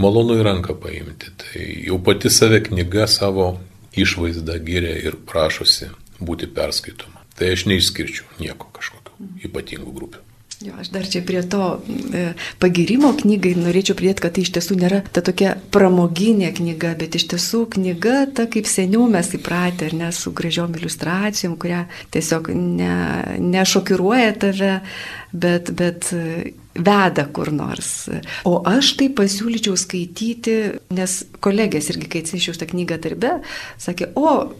malonu 0.00 0.38
į 0.40 0.46
ranką 0.48 0.76
paimti. 0.80 1.32
Tai 1.42 1.64
jau 1.84 2.00
pati 2.00 2.32
save 2.32 2.62
knyga 2.70 3.08
savo 3.10 3.56
išvaizdą 3.96 4.56
gyrė 4.64 4.96
ir 5.04 5.20
prašosi 5.28 5.92
būti 6.20 6.48
perskaitoma. 6.52 7.24
Tai 7.36 7.52
aš 7.52 7.66
neišskirčiau 7.68 8.40
nieko 8.40 8.72
kažkokių 8.76 9.34
ypatingų 9.48 9.92
grupių. 9.92 10.25
Jo, 10.66 10.72
aš 10.80 10.88
dar 10.90 11.06
čia 11.06 11.20
prie 11.22 11.42
to 11.46 11.78
e, 12.10 12.22
pagirimo 12.58 13.12
knygai 13.14 13.52
norėčiau 13.54 13.94
pridėti, 13.98 14.24
kad 14.24 14.34
tai 14.34 14.42
iš 14.42 14.50
tiesų 14.56 14.78
nėra 14.80 14.98
ta 15.14 15.22
tokia 15.22 15.52
pramoginė 15.70 16.48
knyga, 16.56 16.96
bet 16.98 17.14
iš 17.18 17.28
tiesų 17.30 17.60
knyga 17.76 18.24
ta 18.34 18.48
kaip 18.50 18.66
seniau 18.66 19.06
mes 19.10 19.30
įpratę, 19.38 19.92
ar 19.92 19.96
ne, 20.00 20.10
su 20.16 20.34
gražiom 20.34 20.74
iliustracijom, 20.74 21.54
kuria 21.62 21.84
tiesiog 22.16 22.50
ne, 22.50 22.98
nešokiruoja 23.38 24.34
tave, 24.42 24.72
bet, 25.30 25.70
bet 25.78 26.10
veda 26.74 27.28
kur 27.30 27.52
nors. 27.54 28.08
O 28.48 28.58
aš 28.66 28.96
tai 28.98 29.12
pasiūlyčiau 29.14 29.78
skaityti, 29.78 30.56
nes 30.98 31.18
kolegės 31.44 31.92
irgi, 31.94 32.10
kai 32.10 32.24
atsinešiau 32.24 32.58
tą 32.58 32.72
knygą 32.74 32.98
darbe, 33.06 33.36
sakė, 33.82 34.10
o 34.18 34.56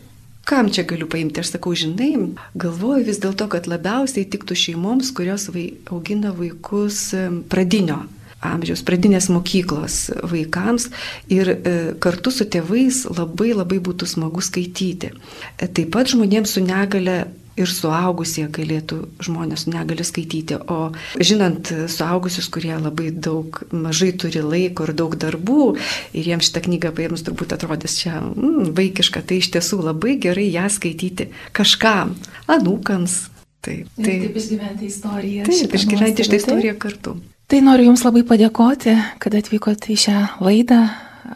kam 0.47 0.70
čia 0.70 0.86
galiu 0.86 1.09
paimti? 1.11 1.42
Aš 1.42 1.57
sakau, 1.57 1.74
žinai, 1.74 2.12
galvoju 2.55 3.07
vis 3.09 3.18
dėlto, 3.22 3.49
kad 3.51 3.66
labiausiai 3.70 4.28
tiktų 4.30 4.57
šeimoms, 4.62 5.11
kurios 5.16 5.49
vai, 5.55 5.72
augina 5.90 6.30
vaikus 6.36 7.11
pradinio 7.51 8.05
amžiaus, 8.47 8.84
pradinės 8.86 9.30
mokyklos 9.32 9.97
vaikams 10.28 10.90
ir 11.32 11.51
e, 11.51 11.74
kartu 12.03 12.32
su 12.34 12.47
tėvais 12.47 13.05
labai 13.09 13.53
labai 13.57 13.80
būtų 13.82 14.09
smagu 14.11 14.44
skaityti. 14.44 15.12
E, 15.57 15.66
taip 15.66 15.90
pat 15.97 16.12
žmonėms 16.12 16.57
su 16.57 16.62
negale 16.64 17.24
ir 17.57 17.70
suaugusie 17.72 18.46
galėtų 18.52 19.00
žmonės 19.24 19.66
negali 19.70 20.04
skaityti. 20.07 20.59
O 20.72 20.92
žinant 21.18 21.70
suaugusius, 21.90 22.48
kurie 22.52 22.74
labai 22.76 23.11
daug, 23.11 23.62
mažai 23.72 24.12
turi 24.18 24.42
laiko 24.44 24.86
ir 24.86 24.94
daug 24.96 25.16
darbų, 25.20 25.76
ir 26.16 26.30
jiems 26.32 26.50
šitą 26.50 26.66
knygą 26.68 26.92
paėmus 26.96 27.24
turbūt 27.26 27.57
atrodys 27.57 27.96
čia 28.00 28.18
mm, 28.20 28.74
vaikiška, 28.76 29.24
tai 29.26 29.40
iš 29.42 29.52
tiesų 29.57 29.80
labai 29.88 30.18
gerai 30.22 30.48
ją 30.52 30.68
skaityti 30.72 31.30
kažkam, 31.57 32.14
anūkams. 32.52 33.24
Taip, 33.66 33.88
taip. 33.98 34.28
taip 34.28 34.36
išgyventi 34.38 34.86
istoriją. 34.86 35.48
Taip, 35.48 35.72
išgyventi 35.74 36.26
šitą 36.26 36.38
istoriją 36.38 36.76
kartu. 36.78 37.16
Tai 37.50 37.61
noriu 37.62 37.88
Jums 37.88 38.02
labai 38.02 38.24
padėkoti, 38.26 38.94
kad 39.22 39.34
atvykote 39.38 39.92
į 39.94 40.00
šią 40.07 40.22
laidą. 40.42 40.80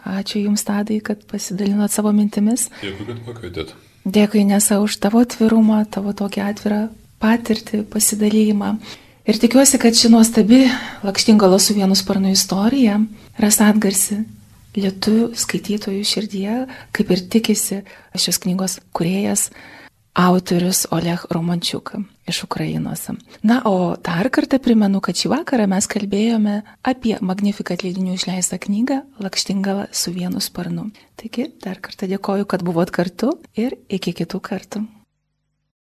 Ačiū 0.06 0.44
Jums, 0.44 0.62
Tadai, 0.66 1.00
kad 1.02 1.22
pasidalinot 1.30 1.90
savo 1.90 2.12
mintimis. 2.14 2.68
Dėkui, 2.82 3.06
kad 3.08 3.22
pakvietėt. 3.26 3.74
Dėkui 4.04 4.46
Nesa 4.48 4.80
už 4.80 4.96
tavo 4.96 5.20
atvirumą, 5.24 5.84
tavo 5.92 6.14
tokį 6.16 6.42
atvirą 6.46 6.80
patirtį, 7.20 7.84
pasidalymą. 7.92 8.74
Ir 9.28 9.38
tikiuosi, 9.38 9.78
kad 9.78 9.94
ši 9.94 10.08
nuostabi 10.10 10.62
lakštingalo 11.04 11.58
su 11.60 11.76
vienu 11.76 11.94
sparnu 11.94 12.32
istorija 12.32 12.96
ras 13.38 13.60
atgarsi 13.60 14.22
lietuvių 14.78 15.34
skaitytojų 15.36 16.06
širdyje, 16.06 16.56
kaip 16.96 17.12
ir 17.12 17.22
tikisi 17.30 17.82
šios 18.16 18.40
knygos 18.42 18.78
kuriejas 18.96 19.50
autorius 20.14 20.86
Oleg 20.90 21.24
Romančiuk 21.30 21.94
iš 22.28 22.44
Ukrainos. 22.44 23.08
Na, 23.42 23.62
o 23.64 23.96
dar 23.96 24.30
kartą 24.30 24.60
primenu, 24.62 25.00
kad 25.02 25.18
šį 25.18 25.32
vakarą 25.34 25.66
mes 25.70 25.88
kalbėjome 25.90 26.60
apie 26.86 27.16
Magnificat 27.20 27.84
leidinių 27.86 28.14
išleistą 28.18 28.60
knygą 28.62 29.02
Lakštingala 29.22 29.88
su 29.92 30.14
vienu 30.14 30.42
sparnu. 30.42 30.90
Taigi, 31.20 31.50
dar 31.62 31.82
kartą 31.82 32.08
dėkoju, 32.10 32.46
kad 32.46 32.64
buvot 32.66 32.90
kartu 32.94 33.34
ir 33.58 33.78
iki 33.88 34.14
kitų 34.22 34.40
kartų. 34.40 34.86